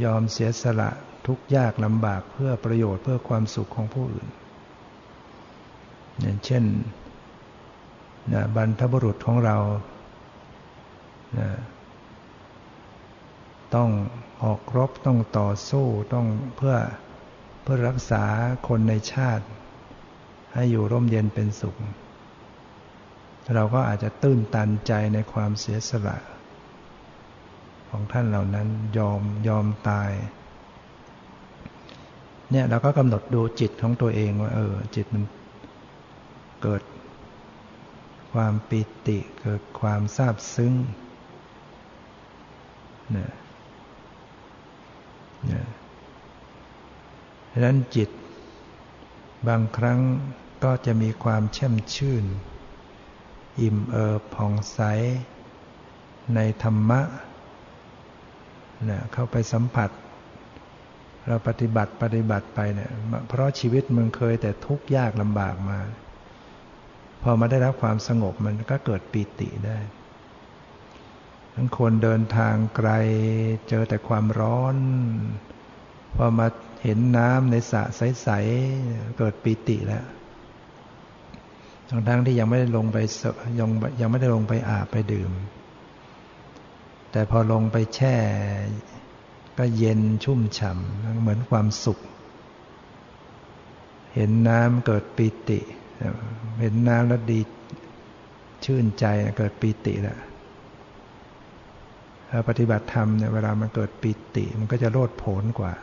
[0.04, 0.90] ยอมเสียสละ
[1.28, 4.28] ทุกยากลำบากเพื่อประโยชน์เพื่อความสุขของผู้อื่น
[6.20, 6.64] อย่างเช่น
[8.34, 9.58] นะบรรพบุรุษของเรา
[11.40, 11.50] นะ
[13.76, 13.90] ต้อง
[14.44, 16.76] ออกรบต้องต่อสู้ต้องเพื่อ
[17.62, 18.24] เพื่อรักษา
[18.68, 19.46] คนในชาติ
[20.54, 21.76] ให้อยู่ร่มเย็นเป็นสุข
[23.56, 26.18] เราก็อาจจะตื้นตันใจในความเสียสละ
[27.90, 28.68] ของท่านเหล่านั้น
[28.98, 30.12] ยอมยอมตาย
[32.52, 35.24] เนี่ยเราก็กำหนดดูจิตของตัวเองว่า เออ จิตมัน
[36.62, 36.84] เกิด
[38.34, 40.74] ความปิติเกิดความซาบซึ้ง
[43.12, 43.32] เนี่ย
[45.48, 45.66] เนี่ย
[47.52, 48.10] ดังนั้นจิต
[49.48, 50.00] บางครั้ง
[50.64, 52.26] ก็จะมีความแช่มชื่น
[53.62, 54.80] อิ่มเอิบผ่องใส
[56.36, 57.02] ในธรรมะ
[58.86, 59.90] เนี่ยเข้าไปสัมผัส
[61.28, 62.92] เราปฏิบัติปฏิบัติไปเนี่ย
[63.28, 65.80] เพราะชีวิตมึงเคยแต่ทุกข์ยากลำบากมา
[67.22, 69.78] พอมาได้รับความสงบมันก็เกิดปีติได้
[71.56, 72.92] ทั้งคนเดินทางไกล
[73.70, 74.76] เจอแต่ความร้อน
[76.16, 76.48] พอมา
[76.84, 78.30] เห็นน้ำในสระใส
[78.74, 80.06] ๆ เกิดปีติแล้ว
[81.90, 82.98] ทั้งทั้งที่ยังไม่ได้ลงไป
[83.60, 83.70] ยัง
[84.02, 85.32] ยังไม่ได้ลงไปอาบไปดื่ม
[87.12, 88.16] แต่พอลงไปแช่
[89.58, 92.00] ก็เย็นชุ่มฉ่ำเหมือนความสุข
[94.16, 95.60] เห็นน้ำเกิดปีติ
[96.60, 97.42] เห็นน้ำแล้วดี
[98.66, 99.06] ชื่นใจ
[99.38, 100.18] เกิดปีติแล้ว
[102.50, 105.74] ปฏิบัติธรรมเนี่ยเวลามันเกิดปิติ มันก็จะโลดโผนกว่า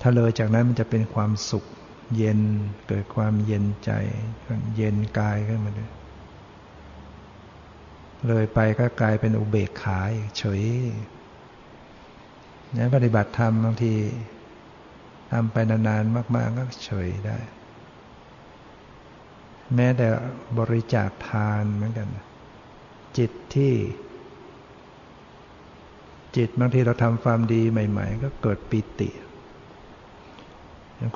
[0.00, 1.64] ถ้าเลยจากนั้นมันจะเป็นความสุข
[2.16, 2.40] เย็น
[2.88, 3.90] เกิดความเย็นใจ
[4.76, 5.90] เย็นกายขึ้นมาเลย
[8.28, 10.00] เลยไปก็กลายเป็นอุเบกขา
[10.38, 10.62] เฉย
[12.72, 13.94] เนี่ยปฏิบัติธรรมบางที
[15.32, 17.38] ทำไปนานๆมาก ๆ ก็เฉยได้
[19.74, 20.06] แม้แต่
[20.58, 22.08] บริจาคทานเหมือนกัน
[23.18, 23.74] จิตที่
[26.36, 29.10] จิตบางทีเราทำความดีใหม่ ๆ ก็เกิดปิติ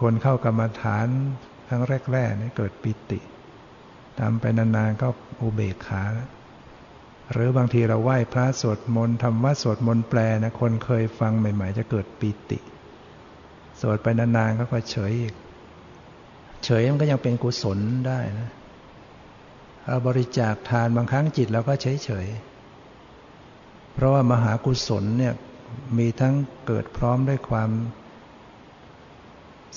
[0.03, 1.07] คนเข้ากรรมฐาน
[1.69, 3.21] ครั้งแรกๆนี่เกิดปิติ
[4.19, 5.09] ทำไปนานๆก็
[5.41, 6.31] อุเบกขาแล้ว
[7.33, 12.59] หรือบางทีเราไหว้พระสวดมนต์ทำวัดสวดมนต์แปลนะคนเคยฟังใหม่ ๆ จะเกิดปิติ
[13.81, 15.35] สวดไปนานๆก็ก็เฉยอีก
[16.65, 18.51] เฉยมันก็ยังเป็นกุศลได้นะ
[19.85, 25.35] เอาบริจาคทานบางครั้งจิตเราก็เฉยๆเพราะว่ามหากุศลเนี่ย
[25.99, 26.35] มีทั้ง
[26.67, 27.71] เกิดพร้อมด้วยความ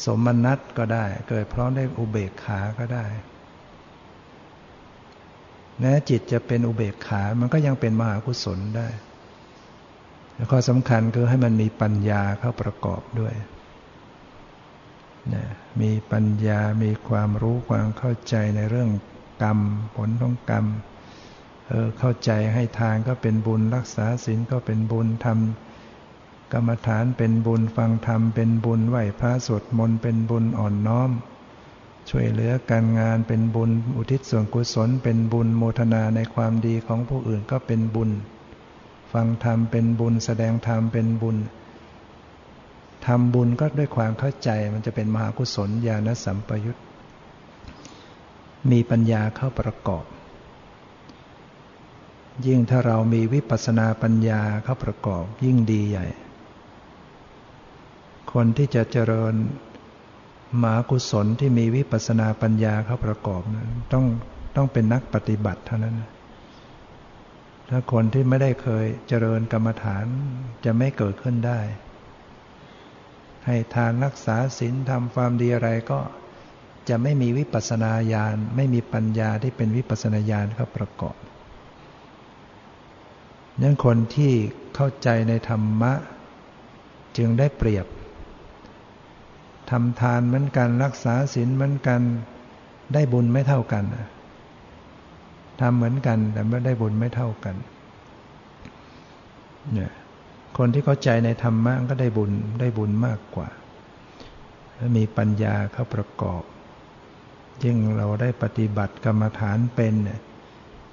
[0.04, 3.06] สมนัตก็ได้ เกิดพร้อมด้วยอุเบกขาก็ได้
[5.80, 8.88] แม้จิตจะเป็นอุเบกขา มันก็ยังเป็นมหากุศลได้
[10.36, 13.34] แล้วข้อสำคัญคือให้มันมีปัญญาเข้าประกอบด้วย
[15.34, 15.46] นะ
[15.82, 18.90] มีปัญญา มีความรู้ความเข้าใจในเรื่อง
[19.44, 19.60] กรรม
[19.96, 20.66] ผลของกรรม
[21.68, 25.75] เออ เข้าใจให้ทานก็เป็นบุญ รักษาศีลก็เป็นบุญ ทำ
[26.54, 31.12] กรรมฐานเป็นบุญฟังธรรมเป็นบุญไหวพระสวดมนต์เป็นบุญอ่อนน้อม
[32.10, 38.12] ช่วยเหลือการงานเป็นบุญอุทิศส่วนกุศลเป็นบุญโมทนาในความดีของผู้อื่นก็เป็นบุญ
[39.14, 41.38] ฟังธรรมเป็นบุญแสดงธรรมเป็นบุญ
[43.06, 46.80] ทำบุญก็ด้วยความเข้าใจมันจะเป็นมหากุศลญาณสัมปยุต
[48.72, 50.06] มีปัญญาเข้าประกอบ
[52.46, 56.06] ยิ่งถ้าเรามีวิปัสสนาปัญญาเข้าประกอบยิ่งดีใหญ่
[58.36, 59.34] คนที่จะเจริญ
[60.62, 64.06] มหากุศลที่มีวิปัสนาปัญญาเข้าประกอบนะต้อง
[64.56, 65.96] ต้องเป็นนักปฏิบัติเท่านั้น
[67.70, 70.06] ถ้าคนที่ไม่ได้เคยเจริญกรรมฐาน
[70.66, 71.60] จะไม่เกิดขึ้นได้
[73.46, 76.00] ให้ทานรักษาศีลทำความดีอะไรก็
[76.90, 81.16] จะไม่มีวิปัสนาญาณ ไม่มีปัญญาที่เป็นวิปัสนาญาณเข้าประกอบ
[83.62, 84.34] นั้นคนที่
[84.76, 85.94] เข้าใจในธรรมะ
[87.18, 87.86] จึงได้เปรียบ
[89.72, 92.02] ทำทานเหมือนกันรักษาศีลเหมือนกัน
[92.94, 93.84] ได้บุญไม่เท่ากัน
[95.62, 97.56] ทำเหมือนกันแต่ไม่ได้บุญไม่เท่ากัน
[99.74, 99.92] เนี่ย
[100.58, 103.50] คนที่เข้าใจในธรรมะก็ได้บุญได้บุญมากกว่า
[104.76, 106.44] และมีปัญญาเข้าประกอบ
[107.64, 110.20] ยิ่งเราได้ปฏิบัติกรรมฐานเป็นเนี่ย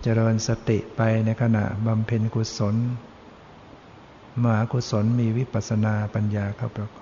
[0.04, 2.74] จริญสติไปในขณะบำเพ็ญกุศล
[4.42, 7.01] มหากุศลมีวิปัสนาปัญญาเข้าประกอ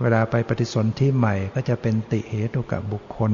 [0.00, 3.32] เวลาไปปฏิสนธิใหม่ก็จะเป็นติเหตุกับบุคคล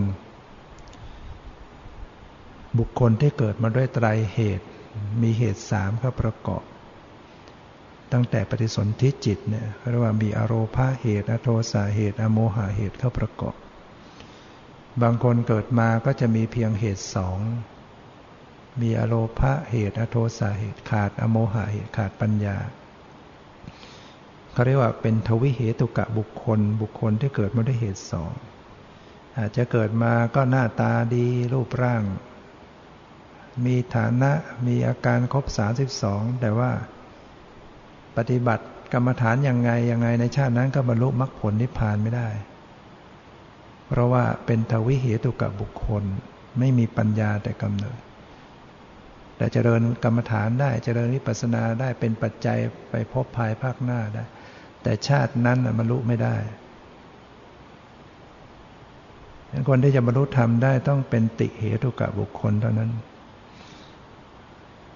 [2.78, 4.66] บุคคลที่เกิดมาด้วยไตรเหตุ
[5.22, 6.62] มีเหตุสามเข้าประกอบ
[8.12, 13.54] ตั้งแต่ปฏิสนธิจิตเนี่ยเรียกว่ามีอโรภาเหตุอโทสาเหตุ อโมหะเหตุเข้าประกอบ
[15.02, 17.38] บางคนเกิดมาก็จะมีเพียงเหตุสอง
[18.80, 22.56] มีอโลภะเหตุอโทสะเหตุขาด อโมหะเหตุขาดปัญญา
[24.56, 28.32] เขาเรียกว่าเป็นทวิเหตุกะบุคคล บุคคลที่เกิดมาด้วยเหตุสอง
[29.38, 32.02] อาจจะเกิดมาก็หน้าตาดีรูปร่าง
[33.64, 34.32] มีฐานะ
[34.66, 35.44] มีอาการครบ
[35.92, 36.70] 32 แต่ว่า
[38.16, 42.28] ปฏิบัติกรรมฐานยังไงยังไงในชาตินั้นก็บรรลุมรรคผลนิพพานไม่ได้
[43.88, 46.04] เพราะว่าเป็นทวิเหตุกับบุคคล
[46.58, 47.98] ไม่มีปัญญาแต่กำเนิด
[49.36, 52.58] แต่เจริญกรรมฐานได้เจริญวิปัสสนาได้เป็นปัจจัย
[52.90, 54.24] ไปพบภายภาคหน้าได้
[54.86, 56.36] แต่ชาตินั้นบรรลุไม่ได้
[59.68, 62.90] คนที่จะบรรลุธรรมได้ต้องเป็นติเหตุกับบุคคลเท่านั้น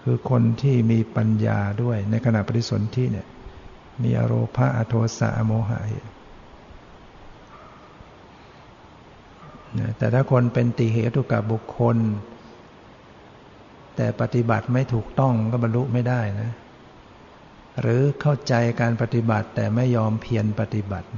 [0.02, 3.26] คือคนที่มีปัญญาด้วยในขณะปฏิสนธิเนี่ย
[4.02, 5.78] มีอโรภะอโทสะอโมหะ
[9.98, 11.96] แต่ถ้าคนเป็นติเหตุกับบุคคล
[13.96, 16.50] แต่ปฏิบัติไม่ถูกต้องก็บรรลุไม่ได้นะ
[17.80, 21.08] หรือเข้าใจการปฏิบัติแต่ไม่ยอมเพียรปฏิบัติ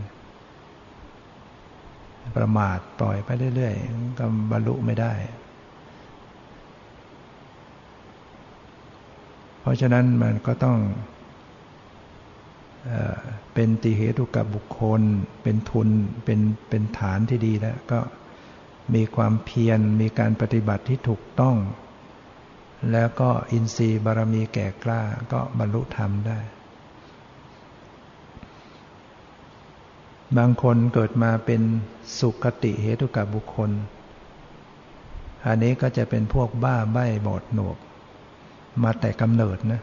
[2.37, 5.13] ประมาทปล่อยไปเรื่อยๆก็บรรลุไม่ได้
[9.61, 10.79] เพราะฉะนั้นมันก็ต้อง
[13.55, 15.01] เป็นติเหตุกับบุคคล
[15.43, 15.89] เป็นทุน
[16.25, 18.01] เป็นเป็นฐานที่ดีแล้ว ก็
[18.95, 21.57] มีความเพียรมีการปฏิบัติที่ถูกต้อง
[22.91, 25.01] แล้วก็อินทรีย์บารมีแก่กล้า
[25.33, 26.39] ก็บรรลุธรรมได้
[30.39, 31.63] บางคนเกิดมาเป็น
[32.21, 33.71] สุขติเหตุกับบุคคล
[35.47, 37.77] อันนี้ก็จะเป็นพวกบ้าใบ้บอดหนวก
[38.83, 39.83] มาแต่กำเนิดนะ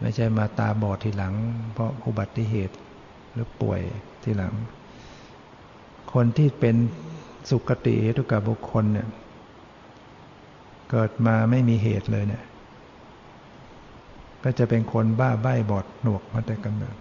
[0.00, 1.34] ไม่ใช่มาตาบอดทีหลัง
[1.72, 2.76] เพราะอุบัติเหตุ
[3.32, 3.80] หรือป่วย
[4.22, 4.54] ทีหลัง
[6.12, 6.76] คนที่เป็น
[7.50, 9.08] สุขติเหตุกับบุคคลเนี่ย
[10.94, 12.44] เกิดมาไม่มีเหตุเลยเนี่ย
[14.44, 16.96] ก็จะเป็นคนบ้าใบ้บอดหนวกมาแต่กำเนิด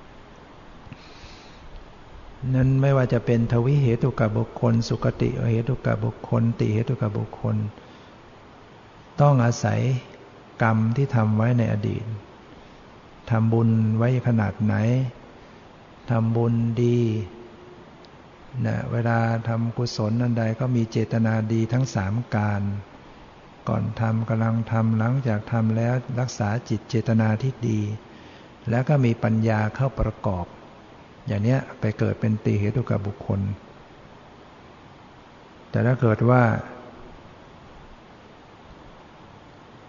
[2.55, 7.55] นั้นไม่ว่าจะเป็นทวิเหตุกับบุคคล สุขติเหตุกับบุคคล ติเหตุกับบุคคล
[9.21, 9.79] ต้องอาศัย
[10.61, 12.03] กรรมที่ทำไว้ในอดีต
[13.29, 14.75] ทำบุญไว้ขนาดไหน
[16.09, 16.99] ทำบุญดี
[18.65, 19.17] นะเวลา
[19.47, 22.61] ทำกุศลนันใดก็มีเจตนาดีทั้งสามการ
[23.69, 27.81] ก่อนทำกำลังทำหลังจากทำแล้วรักษาจิตเจตนาที่ดี
[28.69, 30.45] แล้วก็มีปัญญาเข้าประกอบ
[31.27, 33.41] อย่างนี้ไปเกิดเป็นตีเหตุกับบุคคล
[35.69, 36.43] แต่ถ้าเกิดว่า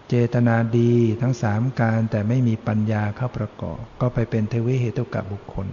[0.07, 5.67] เจตนาดีทั้งสามการแต่ไม่มีปัญญาเข้าประกอบ ก็ไปเป็นเทวิเหตุกับบุคคล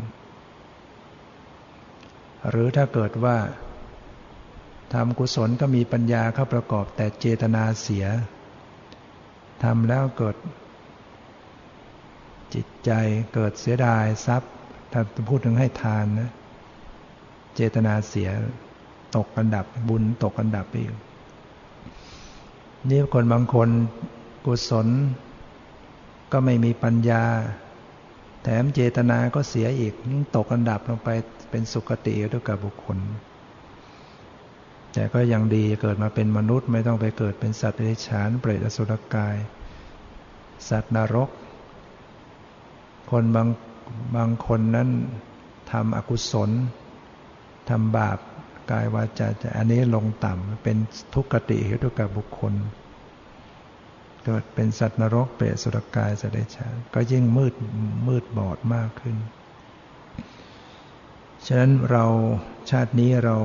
[2.48, 3.36] หรือถ้าเกิดว่า
[4.94, 8.06] ทำกุศลก็มีปัญญาเข้าประกอบแต่เจตนาเสีย
[9.62, 10.36] ทำแล้วเกิด
[12.54, 12.90] จิตใจ
[13.34, 14.52] เกิดเสียดายทรัพย์
[14.92, 16.30] ถ้าพูดถึงให้ทานนะ
[17.54, 18.30] เจตนาเสีย
[19.16, 20.96] ตกอันดับบุญตกอันดับไปอีก
[22.88, 23.68] นี่คนบางคน
[24.46, 24.88] กุศล
[26.32, 27.22] ก็ไม่มีปัญญา
[28.42, 29.94] แถมเจตนาก็เสียอีก
[30.36, 31.08] ตกอันดับลงไป
[31.50, 32.98] เป็นสุคติด้วยกับบุคคล
[34.92, 39.36] แต่ก็ยังดีเกิดมาเป็นมนุษย์ไม่ต้องไปเกิดเป็นสัตว์เดรัจฉานเปรตอสุรกาย
[40.68, 41.30] สัตว์นรก
[43.10, 43.48] คนบาง
[44.16, 44.88] บางคนนั้น
[45.72, 46.50] ทำอกุศล
[47.70, 48.18] ทำบาป
[48.70, 50.76] กายวาจาจะอันนี้ลงต่ำเป็น
[51.14, 52.54] ทุกขติเหตุกับบุคคล
[54.24, 57.54] เกิดเป็นสัตว์นรกเปรตสุรกายสเดชานก็ยิ่งมืด
[58.08, 59.16] มืดบอดมากขึ้น
[61.46, 62.04] ฉะนั้นเรา
[62.70, 63.36] ชาตินี้เรา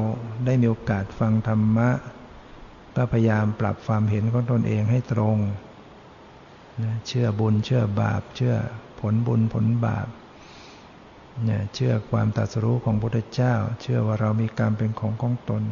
[0.46, 1.90] ได้มีโอกาสฟังธรรมะ
[2.96, 5.38] ก็พยายามปรับความเห็นของตนเองให้ตรง
[7.08, 8.56] เชื่อบุญเชื่อบาป เชื่อ
[9.00, 10.08] ผลบุญผลบาป
[11.46, 15.64] เนี่ยเชื่อความตรัสรู้ของพระพุทธเจ้า เชื่อว่าเรามีกรรมเป็นของของตน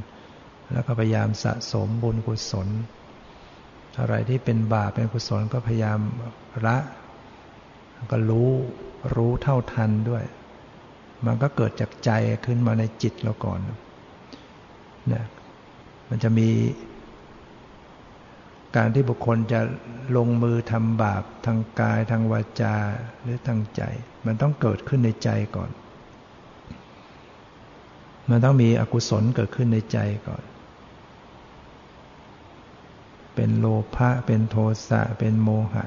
[0.71, 2.67] แล้วก็พยายามสะสมบุญกุศล
[3.99, 5.99] อะไรที่เป็นบาปเป็นกุศลก็พยายาม
[6.65, 6.77] ละ
[8.11, 8.49] ก็รู้
[9.15, 10.23] รู้เท่าทันด้วย
[11.25, 12.11] มันก็เกิดจากใจ
[12.45, 13.59] ขึ้นมาในจิตเราก่อน
[15.13, 15.23] นะ
[16.09, 16.49] มันจะมี
[18.75, 19.61] การที่บุคคลจะ
[20.17, 22.75] ลงมือทำบาปทางกายทางวาจา
[23.21, 23.81] หรือทางใจ
[24.25, 25.71] มันต้องเกิดขึ้นในใจก่อน
[28.29, 30.43] มันต้องมีอกุศลเกิดขึ้นในใจก่อน
[33.35, 33.65] เป็นโล
[33.95, 34.55] ภะเป็นโท
[34.87, 35.85] สะเป็นโมหะ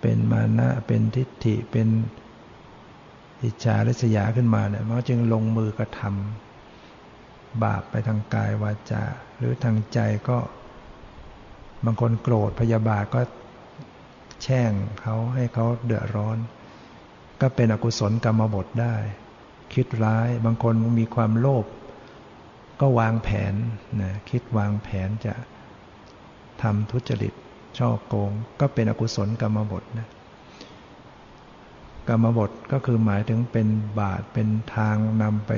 [0.00, 1.88] เป็นมานะเป็นทิฏฐิเป็น
[3.44, 9.04] อิจฉาริษยาขึ้นมาเนี่ยมันจึงลงมือกระทำบาปไปทางกายวาจา
[9.38, 10.38] หรือทางใจก็
[11.84, 13.20] บางคนโกรธพยาบาทก็
[14.42, 16.38] แช่งเขาให้เขาเดือดร้อน
[17.40, 18.96] ก็เป็นอกุศลกรรมบทได้
[19.74, 21.66] คิดร้ายบางคนมีความโลภ
[22.80, 23.54] ก็วางแผน
[24.02, 25.34] นะคิดวางแผนจะ
[26.62, 27.32] ทำทุจริต
[27.78, 30.08] ช่อโกง ก็เป็นอกุศลกรรมบทนะ
[32.08, 33.68] กรรมบทก็คือหมายถึงเป็น
[34.00, 35.52] บาตเป็นทางนำไป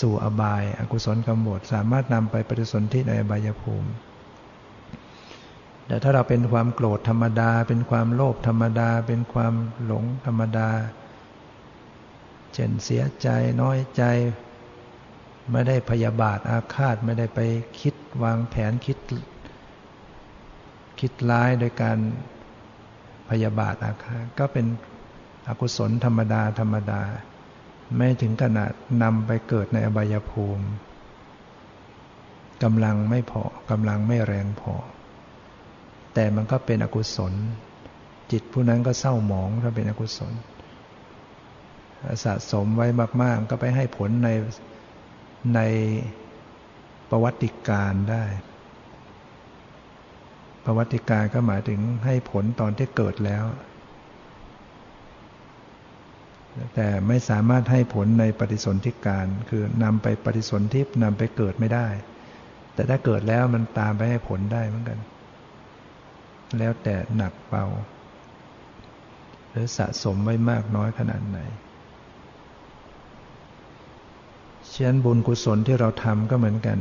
[0.00, 3.90] สู่อบายอกุศลกรรมบทสามารถนำไปปฏิสนธิในอบายภูมิ
[5.86, 10.70] แต่ถ้าเราเป็นความโกรธธรรมดา เป็นความโลภธรรมดา เป็นความหลงธรรมดา
[12.54, 13.28] เช่นเสียใจ
[13.60, 14.02] น้อยใจ
[15.50, 17.40] ไม่ได้พยาบาทอาฆาตไม่ได้ไป
[17.80, 18.98] คิดวางแผนคิด
[21.00, 21.98] คิดร้ายโดยการ
[23.30, 24.66] พยาบาทอาฆาตก็เป็น
[25.48, 27.02] อกุศลธรรมดาธรรมดา
[27.96, 28.70] ไม่ถึงขนาด
[29.02, 30.66] นำไปเกิดในอบายภูมิ
[32.62, 34.74] กำลังไม่พอกำลังไม่แรงพอ
[36.14, 37.32] แต่มันก็เป็นอกุศล
[38.32, 40.32] จิตผู้นั้นก็เศร้าหมองถ้าเป็นอกุศล
[42.24, 42.86] สะสมไว้
[43.22, 44.28] มาก ๆ ก็ไปให้ผลใน
[45.54, 45.60] ใน
[47.10, 48.24] ประวัติการได้
[50.64, 53.44] ประวัติการก็หมายถึงให้ผลตอนที่เกิดแล้ว
[56.74, 61.86] แต่ไม่สามารถให้ผลในปฏิสนธิการ คือนำไปปฏิสนธินำไปเกิดไม่ได้
[62.74, 64.98] แต่ถ้าเกิดแล้วมันตามไปให้ผลได้เหมือนกัน
[66.58, 67.66] แล้วแต่หนักเบา
[69.50, 71.38] หรือสะสมไว้มากน้อยขนาดไหน
[74.70, 76.78] เช่นบุญกุศลที่เราทำก็เหมือนกัน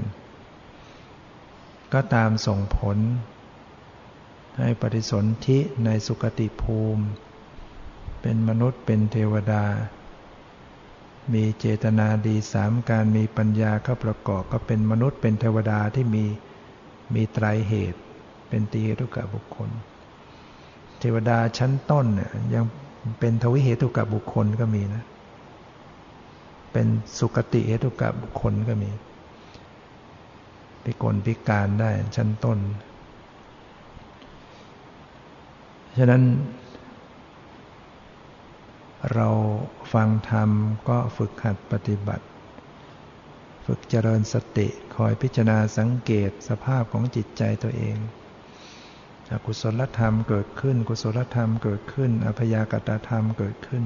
[1.93, 2.97] ก็ตามส่งผล
[4.57, 7.03] ให้ปฏิสนธิในสุคติภูมิ
[8.21, 9.63] เป็นมนุษย์เป็นเทวดา
[11.33, 16.25] มีเจตนาดีสามการมีปัญญาเข้าประกอบก็เป็นมนุษย์เป็นเทวดาที่มี
[17.15, 17.99] มีไตรเหตุ
[18.49, 19.69] เป็นตีเหตุกับบุคคล
[20.99, 22.63] เทวดาชั้นต้นเนี่ยยัง
[23.19, 25.03] เป็นทวิเหตุกับบุคคลก็มีนะ
[26.73, 26.87] เป็น
[27.19, 28.91] สุคติเหตุกับบุคคลก็มี
[30.83, 32.57] พิกลพิการได้ชั้นต้น
[35.99, 36.23] ฉะนั้น
[39.13, 39.29] เรา
[39.93, 40.49] ฟังธรรม
[40.89, 42.25] ก็ฝึกหัดปฏิบัติ
[43.65, 47.97] ฝึกเจริญสติคอยพิจารณาสังเกตสภาพของจิตใจตัวเอง
[49.31, 53.83] อกุศลธรรมเกิดขึ้น กุศลธรรมเกิดขึ้นอภยากตธรรมเกิดขึ้น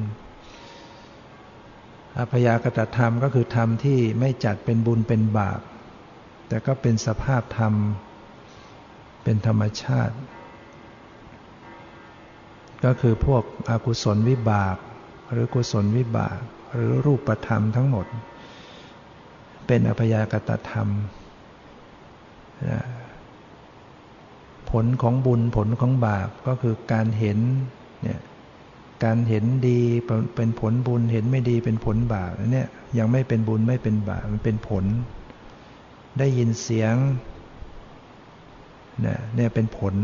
[2.19, 5.61] อภยากตธรรมก็คือธรรมที่ไม่จัดเป็นบุญเป็นบาป
[6.47, 7.73] แต่ก็เป็นสภาพธรรม
[9.23, 10.15] เป็นธรรมชาติ
[12.83, 14.77] ก็คือพวกอกุศลวิบาก
[15.31, 16.39] หรือกุศลวิบาก
[16.73, 18.05] หรือรูปธรรมทั้งหมด
[19.67, 20.87] เป็นอภยากตธรรม
[24.69, 27.39] ผลของบุญผลของบาปก็คือการเห็น
[28.03, 28.21] เนี่ย
[29.03, 29.81] การเห็นดี
[30.35, 32.67] เป็นผลบุญเห็นไม่ดีเป็นผลบาปเนี่ย
[32.97, 34.85] ยังไม่เป็นบุญไม่เป็นบาปมันเป็นผล
[36.19, 36.95] ได้ยินเสียง
[39.01, 39.95] เนี่ยเนี่ยเป็นผล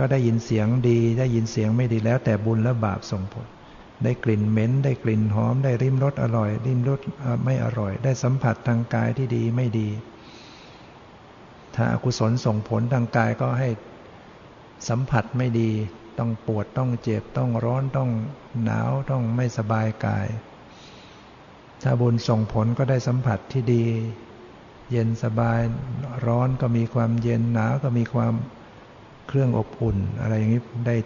[0.00, 3.46] ก็ได้ยินเสียงดี ได้ยินเสียงไม่ดีแล้ว แต่บุญและบาปส่งผล
[4.04, 7.00] ได้กลิ่นเหม็น ได้กลิ่นหอม ได้ริมรสอร่อย ริมรส
[7.44, 9.88] ไม่อร่อย ได้สัมผัสทางกายที่ดีไม่ดี
[11.74, 13.68] ถ้าอกุศลส่งผลทางกายก็ให้
[14.88, 15.70] สัมผัสไม่ดี
[16.18, 18.10] ต้องปวดต้องเจ็บต้องร้อนต้อง
[18.64, 20.26] หนาวต้องไม่สบายกาย
[21.82, 23.84] ถ้าบุญส่งผลก็ได้สัมผัสที่ดี
[24.90, 25.60] เย็นสบาย
[26.26, 28.34] ร้อนก็มีความเย็นหนาวก็มีความ
[29.32, 30.96] เครื่องอบอุ่น อะไรอย่างนี้ได้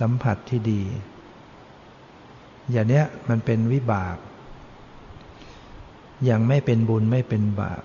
[0.00, 0.82] สัมผัสที่ดี
[2.72, 4.16] อย่างเนี้ยมันเป็นวิบาก
[6.30, 7.82] ยังไม่เป็นบุญไม่เป็นบาป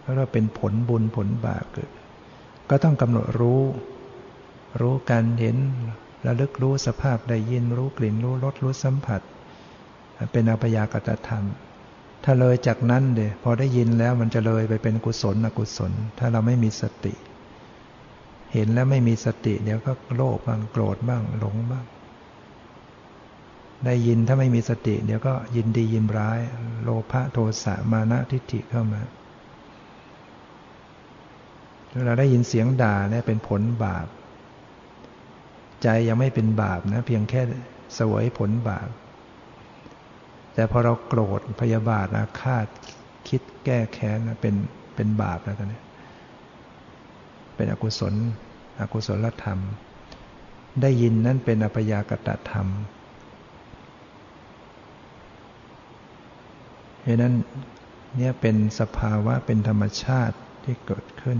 [0.00, 1.90] เพราะเราเป็นผลบุญผลบาปเกิด
[2.70, 3.62] ก็ต้องกำหนดรู้
[4.80, 5.56] รู้การเห็น
[6.26, 9.20] ระลึกรู้สภาพได้ยินรู้กลิ่นรู้รสรู้สัมผัส
[10.32, 11.44] เป็นอภยากตธรรม
[12.24, 17.14] ถ้าเลยจากนั้นเดียพอได้ยินแล้วมันจะเลยไปเป็นกุศลอกุศล ถ้าเราไม่มีสติ
[18.52, 21.84] เห็นแล้วไม่มีสติ เดี๋ยวก็โลภบ้างโกรธบ้างหลงบ้าง
[23.84, 26.38] ได้ยินถ้าไม่มีสติ เดี๋ยวก็ยินดียินร้าย
[26.82, 29.02] โลภะโทสะมานะทิฏฐิเข้ามา
[31.94, 34.06] เวลาได้ยินเสียงด่าเนี่ยเป็นผลบาป
[35.82, 37.40] ใจยังไม่เป็นบาปนะ เพียงแค่
[37.98, 38.88] สวยผลบาป
[40.54, 42.66] แต่พอเราโกรธพยาบาทอาฆาต
[43.28, 44.54] คิดแก้แค้นเป็น
[44.94, 45.80] เป็นบาปแล้วตอนนี้
[47.58, 48.14] เป็นอกุศล
[48.80, 49.58] อกุศลธรรม
[50.82, 52.66] ได้ยินนั้นเป็นอภยากตธรรม
[57.02, 57.34] เพราะนั้น
[58.16, 61.38] เนี่ยเป็นสภาวะเป็นธรรมชาติที่เกิดขึ้น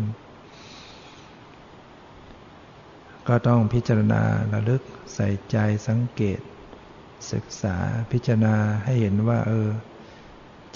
[3.28, 4.82] ก็ต้องพิจารณาระลึก
[5.14, 5.56] ใส่ใจ
[5.88, 6.40] สังเกต
[7.32, 7.76] ศึกษา
[8.12, 9.68] พิจารณาให้เห็นว่า เออ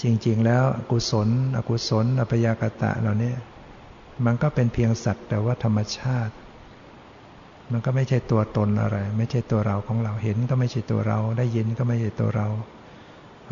[0.01, 3.33] จริง ๆ แล้วอกุศล อกุศลอปยากตะเหล่านี้
[4.25, 6.33] มันก็เป็นเพียงสัตว์แต่ว่าธรรมชาติ
[7.71, 12.47] มันก็ไม่ใช่ตัวตนอะไร ไม่ใช่ตัวเราของเราเห็นก็ไม่ใช่ตัวเรา ได้ยินก็ไม่ใช่ตัวเรา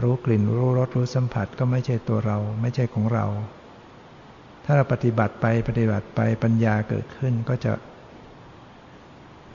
[0.01, 3.25] รู้กลิ่นรู้รสรู้สัมผัสก็ไม่ใช่ตัวเรา ไม่ใช่ของเรา
[4.65, 7.73] ถ้าเราปฏิบัติไปปฏิบัติไปปัญญาเกิดขึ้นก็จะ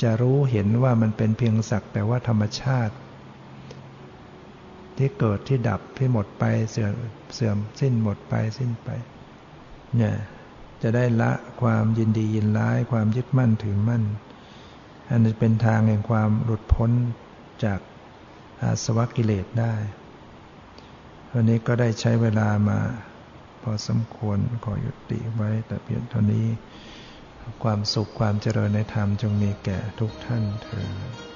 [0.02, 2.94] จะรู้เห็นว่ามันเป็นเพียงสักแต่ว่าธรรมชาติ
[4.96, 6.92] ที่เกิดที่ดับที่หมดไปเสื่อม
[7.34, 8.88] เสื่อมสิ้นหมดไปสิ้นไป
[9.96, 10.16] เนี่ย
[10.88, 11.32] จะได้ละ
[11.62, 14.02] ความยินดียินร้าย ความยึดมั่นถือมั่น
[15.10, 16.90] อันเป็นทางแห่งความหลุดพ้น
[17.64, 17.80] จาก
[18.62, 19.74] อาสวะกิเลสได้
[21.32, 22.80] วันนี้ก็ได้ใช้เวลามา
[23.62, 26.46] พอสมควรขอยุติไว้แต่เพียงเท่านี้
[27.62, 31.35] ความสุขความเจริญในธรรมจงมีแก่ทุกท่านเถิด